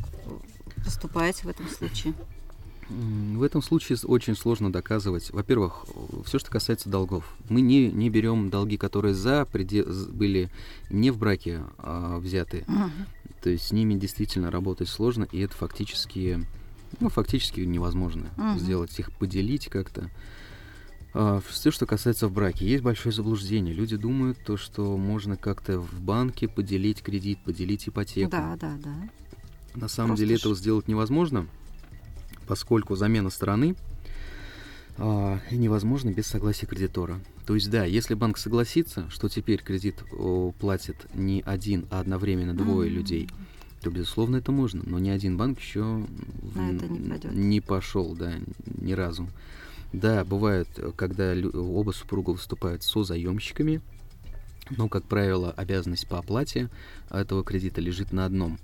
поступаете 0.83 1.43
в 1.45 1.47
этом 1.49 1.67
случае? 1.67 2.13
В 2.89 3.41
этом 3.41 3.61
случае 3.63 3.97
очень 4.03 4.35
сложно 4.35 4.71
доказывать. 4.71 5.31
Во-первых, 5.31 5.85
все, 6.25 6.37
что 6.37 6.51
касается 6.51 6.89
долгов. 6.89 7.35
Мы 7.49 7.61
не, 7.61 7.91
не 7.91 8.09
берем 8.09 8.49
долги, 8.49 8.77
которые 8.77 9.15
за 9.15 9.47
преде- 9.51 9.89
з- 9.89 10.07
были 10.09 10.49
не 10.91 11.09
в 11.09 11.17
браке 11.17 11.63
а, 11.79 12.19
взяты. 12.19 12.63
Мгм. 12.67 12.91
То 13.41 13.49
есть 13.49 13.67
с 13.67 13.71
ними 13.71 13.95
действительно 13.95 14.51
работать 14.51 14.87
сложно, 14.87 15.27
и 15.31 15.39
это 15.39 15.55
фактически, 15.55 16.45
ну, 16.99 17.09
фактически 17.09 17.61
невозможно 17.61 18.29
Мгм. 18.37 18.59
сделать, 18.59 18.97
их 18.99 19.11
поделить 19.17 19.67
как-то. 19.67 20.09
все, 21.49 21.71
что 21.71 21.85
касается 21.85 22.27
в 22.27 22.33
браке, 22.33 22.67
есть 22.67 22.83
большое 22.83 23.15
заблуждение. 23.15 23.73
Люди 23.73 23.95
думают, 23.95 24.37
то, 24.45 24.57
что 24.57 24.97
можно 24.97 25.37
как-то 25.37 25.79
в 25.79 26.01
банке 26.01 26.47
поделить 26.49 27.01
кредит, 27.01 27.39
поделить 27.39 27.87
ипотеку. 27.87 28.31
Да, 28.31 28.57
да, 28.59 28.75
да. 28.83 28.93
На 29.75 29.87
самом 29.87 30.09
Просто 30.09 30.25
деле 30.25 30.35
этого 30.35 30.55
сделать 30.55 30.89
невозможно, 30.89 31.47
поскольку 32.47 32.95
замена 32.95 33.29
стороны 33.29 33.75
а, 34.97 35.39
невозможно 35.51 36.11
без 36.11 36.27
согласия 36.27 36.65
кредитора. 36.65 37.19
То 37.45 37.55
есть, 37.55 37.69
да, 37.69 37.85
если 37.85 38.13
банк 38.13 38.37
согласится, 38.37 39.09
что 39.09 39.29
теперь 39.29 39.61
кредит 39.61 40.03
о, 40.11 40.53
платит 40.59 40.95
не 41.13 41.43
один, 41.45 41.85
а 41.91 41.99
одновременно 41.99 42.53
двое 42.55 42.89
Мгм. 42.89 42.97
людей, 42.97 43.29
то, 43.81 43.91
безусловно, 43.91 44.37
это 44.37 44.51
можно. 44.51 44.81
Но 44.85 44.97
ни 44.99 45.09
один 45.09 45.37
банк 45.37 45.59
еще 45.59 46.05
это 46.55 46.87
не 46.87 47.49
не 47.49 47.61
пошел, 47.61 48.15
да, 48.15 48.33
ни 48.65 48.93
разу. 48.93 49.27
Да, 49.93 50.25
бывает, 50.25 50.67
э, 50.77 50.91
когда 50.95 51.33
оба 51.53 51.91
супруга 51.91 52.31
выступают 52.31 52.83
созаемщиками, 52.83 53.81
но, 54.71 54.89
как 54.89 55.03
правило, 55.03 55.51
обязанность 55.51 56.07
по 56.07 56.17
оплате 56.17 56.69
этого 57.09 57.43
кредита 57.43 57.81
лежит 57.81 58.11
на 58.11 58.25
одном 58.25 58.57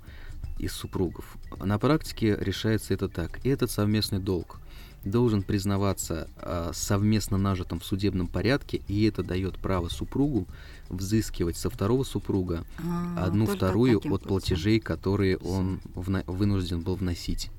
из 0.58 0.72
супругов. 0.72 1.36
На 1.58 1.78
практике 1.78 2.36
решается 2.40 2.94
это 2.94 3.08
так. 3.08 3.44
И 3.44 3.48
этот 3.48 3.70
совместный 3.70 4.18
долг 4.20 4.58
должен 5.04 5.42
признаваться 5.42 6.28
а, 6.36 6.70
совместно 6.72 7.36
нажитым 7.36 7.80
в 7.80 7.84
судебном 7.84 8.28
порядке, 8.28 8.82
и 8.86 9.04
это 9.04 9.22
дает 9.24 9.58
право 9.58 9.88
супругу 9.88 10.46
взыскивать 10.88 11.56
со 11.56 11.70
второго 11.70 12.04
супруга 12.04 12.64
А, 12.78 13.24
одну 13.26 13.46
вторую 13.46 13.98
от 13.98 14.04
путем. 14.04 14.28
платежей, 14.28 14.78
которые 14.78 15.38
он 15.38 15.80
вна- 15.94 16.22
вынужден 16.26 16.82
был 16.82 16.94
вносить. 16.94 17.50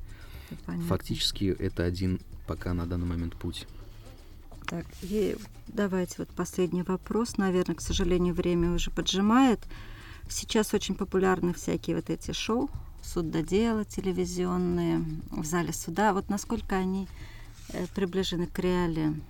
Понятно. 0.65 0.87
Фактически 0.87 1.45
это 1.45 1.83
один 1.83 2.19
пока 2.47 2.73
на 2.73 2.85
данный 2.85 3.07
момент 3.07 3.35
путь. 3.35 3.67
Так, 4.67 4.85
и 5.01 5.35
давайте 5.67 6.15
вот 6.19 6.29
последний 6.29 6.83
вопрос. 6.83 7.37
Наверное, 7.37 7.75
к 7.75 7.81
сожалению, 7.81 8.33
время 8.33 8.71
уже 8.71 8.89
поджимает. 8.91 9.59
Сейчас 10.29 10.73
очень 10.73 10.95
популярны 10.95 11.53
всякие 11.53 11.95
вот 11.97 12.09
эти 12.09 12.31
шоу, 12.31 12.69
судоделы 13.03 13.85
телевизионные 13.85 15.03
в 15.31 15.45
зале 15.45 15.73
суда. 15.73 16.13
Вот 16.13 16.29
насколько 16.29 16.75
они 16.75 17.07
э, 17.69 17.85
приближены 17.93 18.47
к 18.47 18.57
реалиям? 18.59 19.21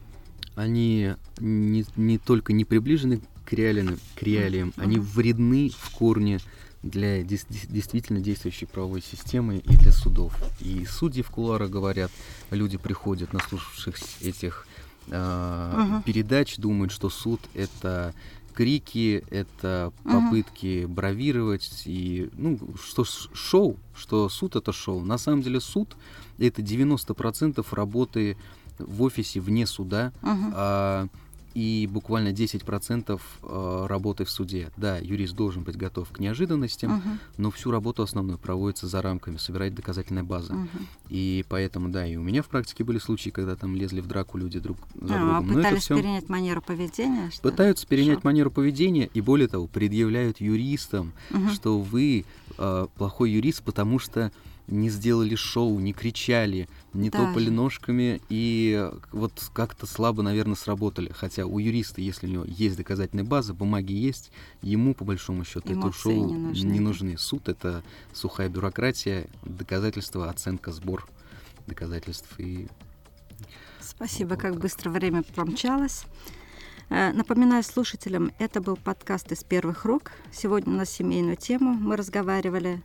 Они 0.56 1.14
не, 1.40 1.86
не 1.96 2.18
только 2.20 2.54
не 2.54 2.64
приближены 2.64 3.22
к 3.46 3.54
реалиям, 3.54 4.00
к 4.16 4.22
реалиям 4.24 4.74
они 4.78 4.98
Мгм. 4.98 5.06
вредны 5.06 5.72
в 5.76 5.90
корне 5.92 6.40
для 6.84 7.24
дес- 7.24 7.48
действительно 7.50 8.20
действующей 8.20 8.68
правовой 8.68 9.02
системы 9.02 9.58
и 9.58 9.76
для 9.78 9.92
судов. 9.92 10.36
И 10.60 10.86
судьи 10.86 11.24
в 11.24 11.32
кулуарах 11.32 11.70
говорят, 11.72 12.12
люди 12.52 12.78
приходят, 12.78 13.34
наслушавшись 13.34 14.18
этих 14.22 14.68
а, 15.10 15.76
Мгм. 15.78 16.04
передач, 16.04 16.56
думают, 16.58 16.92
что 16.94 17.10
суд 17.10 17.42
это 17.56 18.14
крики, 18.54 19.24
это 19.30 19.92
попытки 20.04 20.86
бравировать 20.86 21.84
и 21.86 22.30
ну 22.34 22.60
что 22.82 23.04
шоу, 23.04 23.78
что 23.96 24.30
суд 24.30 24.56
это 24.56 24.72
шоу. 24.72 25.04
На 25.04 25.18
самом 25.18 25.42
деле 25.42 25.60
суд 25.60 25.96
это 26.38 26.62
90% 26.62 27.66
работы 27.72 28.38
в 28.80 29.02
офисе 29.04 29.40
вне 29.40 29.66
суда, 29.68 30.12
Мгм. 30.22 30.54
а, 30.56 31.08
и 31.54 31.88
буквально 31.92 32.30
10% 32.30 33.20
а, 33.44 33.88
работы 33.88 34.26
в 34.26 34.30
суде. 34.30 34.72
Да, 34.78 34.98
юрист 34.98 35.36
должен 35.36 35.64
быть 35.64 35.76
готов 35.78 36.10
к 36.10 36.20
неожиданностям, 36.20 36.94
Мгм. 36.94 37.20
но 37.38 37.52
всю 37.52 37.72
работу 37.72 38.02
основную 38.04 38.38
проводится 38.40 38.88
за 38.88 39.02
рамками, 39.02 39.38
собирать 39.38 39.76
доказательная 39.76 40.24
база. 40.24 40.54
Мгм. 40.54 40.70
И 41.10 41.46
поэтому, 41.50 41.90
да, 41.90 42.06
и 42.08 42.16
у 42.16 42.24
меня 42.24 42.42
в 42.42 42.48
практике 42.48 42.84
были 42.84 42.98
случаи, 42.98 43.30
когда 43.30 43.56
там 43.56 43.76
лезли 43.76 44.02
в 44.02 44.08
драку 44.08 44.38
люди 44.38 44.60
друг 44.60 44.78
за 45.00 45.16
А, 45.16 45.20
другом. 45.20 45.46
Это 45.46 45.54
пытались 45.60 45.82
всё 45.84 45.96
перенять 45.98 46.30
манеру 46.30 46.62
поведения? 46.62 47.30
что- 47.32 47.42
пытаются 47.50 47.86
перенять 47.88 48.20
Что? 48.20 48.28
манеру 48.28 48.50
поведения 48.52 49.10
и, 49.14 49.22
более 49.22 49.48
того, 49.48 49.68
предъявляют 49.68 50.42
юристам, 50.42 51.14
Мгм. 51.30 51.50
что 51.52 51.80
вы 51.80 52.26
а, 52.58 52.88
плохой 52.98 53.32
юрист, 53.32 53.64
потому 53.64 53.98
что 53.98 54.32
не 54.68 54.90
сделали 54.90 55.36
шоу, 55.36 55.80
не 55.80 55.94
кричали, 55.94 56.70
не 56.94 57.10
Даже. 57.10 57.26
топали 57.26 57.50
ножками 57.50 58.22
и 58.30 58.90
вот 59.12 59.50
как-то 59.54 59.86
слабо, 59.86 60.24
наверное, 60.24 60.56
сработали. 60.56 61.12
Хотя 61.14 61.46
у 61.46 61.60
юриста, 61.60 62.02
если 62.02 62.28
у 62.28 62.30
него 62.30 62.46
есть 62.48 62.78
доказательная 62.78 63.26
база, 63.26 63.54
бумаги 63.54 63.94
есть, 63.94 64.32
ему, 64.62 64.94
по 64.94 65.04
большому 65.04 65.44
счету, 65.44 65.74
это 65.74 65.92
шоу 65.92 66.28
не 66.28 66.38
нужны, 66.38 66.68
не 66.68 66.80
да? 66.80 66.84
нужны. 66.84 67.18
Суд— 67.18 67.48
это 67.50 67.84
сухая 68.14 68.50
бюрократия, 68.50 69.28
доказательства, 69.44 70.30
оценка, 70.30 70.72
сбор 70.72 71.08
доказательств 71.68 72.40
и 72.40 72.68
Спасибо, 73.82 74.30
Вот 74.30 74.40
как 74.42 74.54
так. 74.54 74.62
быстро 74.62 74.90
время 74.90 75.24
промчалось. 75.24 76.06
Э, 76.90 77.12
Напоминаю 77.12 77.64
слушателям, 77.64 78.32
это 78.40 78.62
был 78.62 78.78
подкаст 78.78 79.32
из 79.32 79.44
первых 79.44 79.86
рук. 79.86 80.12
Сегодня 80.32 80.74
на 80.74 80.86
семейную 80.86 81.36
тему 81.36 81.74
мы 81.74 81.96
разговаривали 81.98 82.82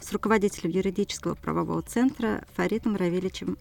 с 0.00 0.12
руководителем 0.12 0.70
юридического 0.70 1.34
правового 1.34 1.82
центра 1.82 2.44
Фаритом 2.54 2.96
Равиличем 2.96 3.58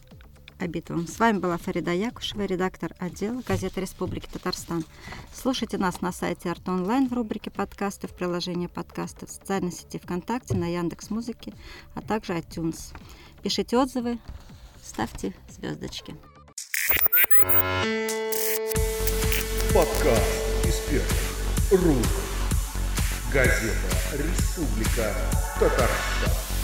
Абитовым. 0.59 1.07
С 1.07 1.19
вами 1.19 1.39
была 1.39 1.57
Фарида 1.57 1.91
Якушева, 1.91 2.43
редактор 2.43 2.93
отдела 2.99 3.41
газеты 3.45 3.81
Республики 3.81 4.27
Татарстан. 4.31 4.85
Слушайте 5.33 5.77
нас 5.77 6.01
на 6.01 6.11
сайте 6.11 6.49
Арт 6.49 6.67
Онлайн 6.69 7.09
в 7.09 7.13
рубрике 7.13 7.51
подкасты, 7.51 8.07
в 8.07 8.13
приложении 8.13 8.67
подкастов, 8.67 9.29
в 9.29 9.33
социальной 9.33 9.71
сети 9.71 9.99
ВКонтакте, 9.99 10.55
на 10.55 10.65
Яндекс 10.65 11.09
Музыке, 11.09 11.53
а 11.93 12.01
также 12.01 12.33
iTunes. 12.33 12.95
Пишите 13.43 13.77
отзывы, 13.77 14.19
ставьте 14.81 15.33
звездочки. 15.49 16.15
Подкаст 19.73 20.45
рук. 21.71 22.24
Газета 23.35 23.73
«Республика 24.13 25.13
Татарстан». 25.59 26.54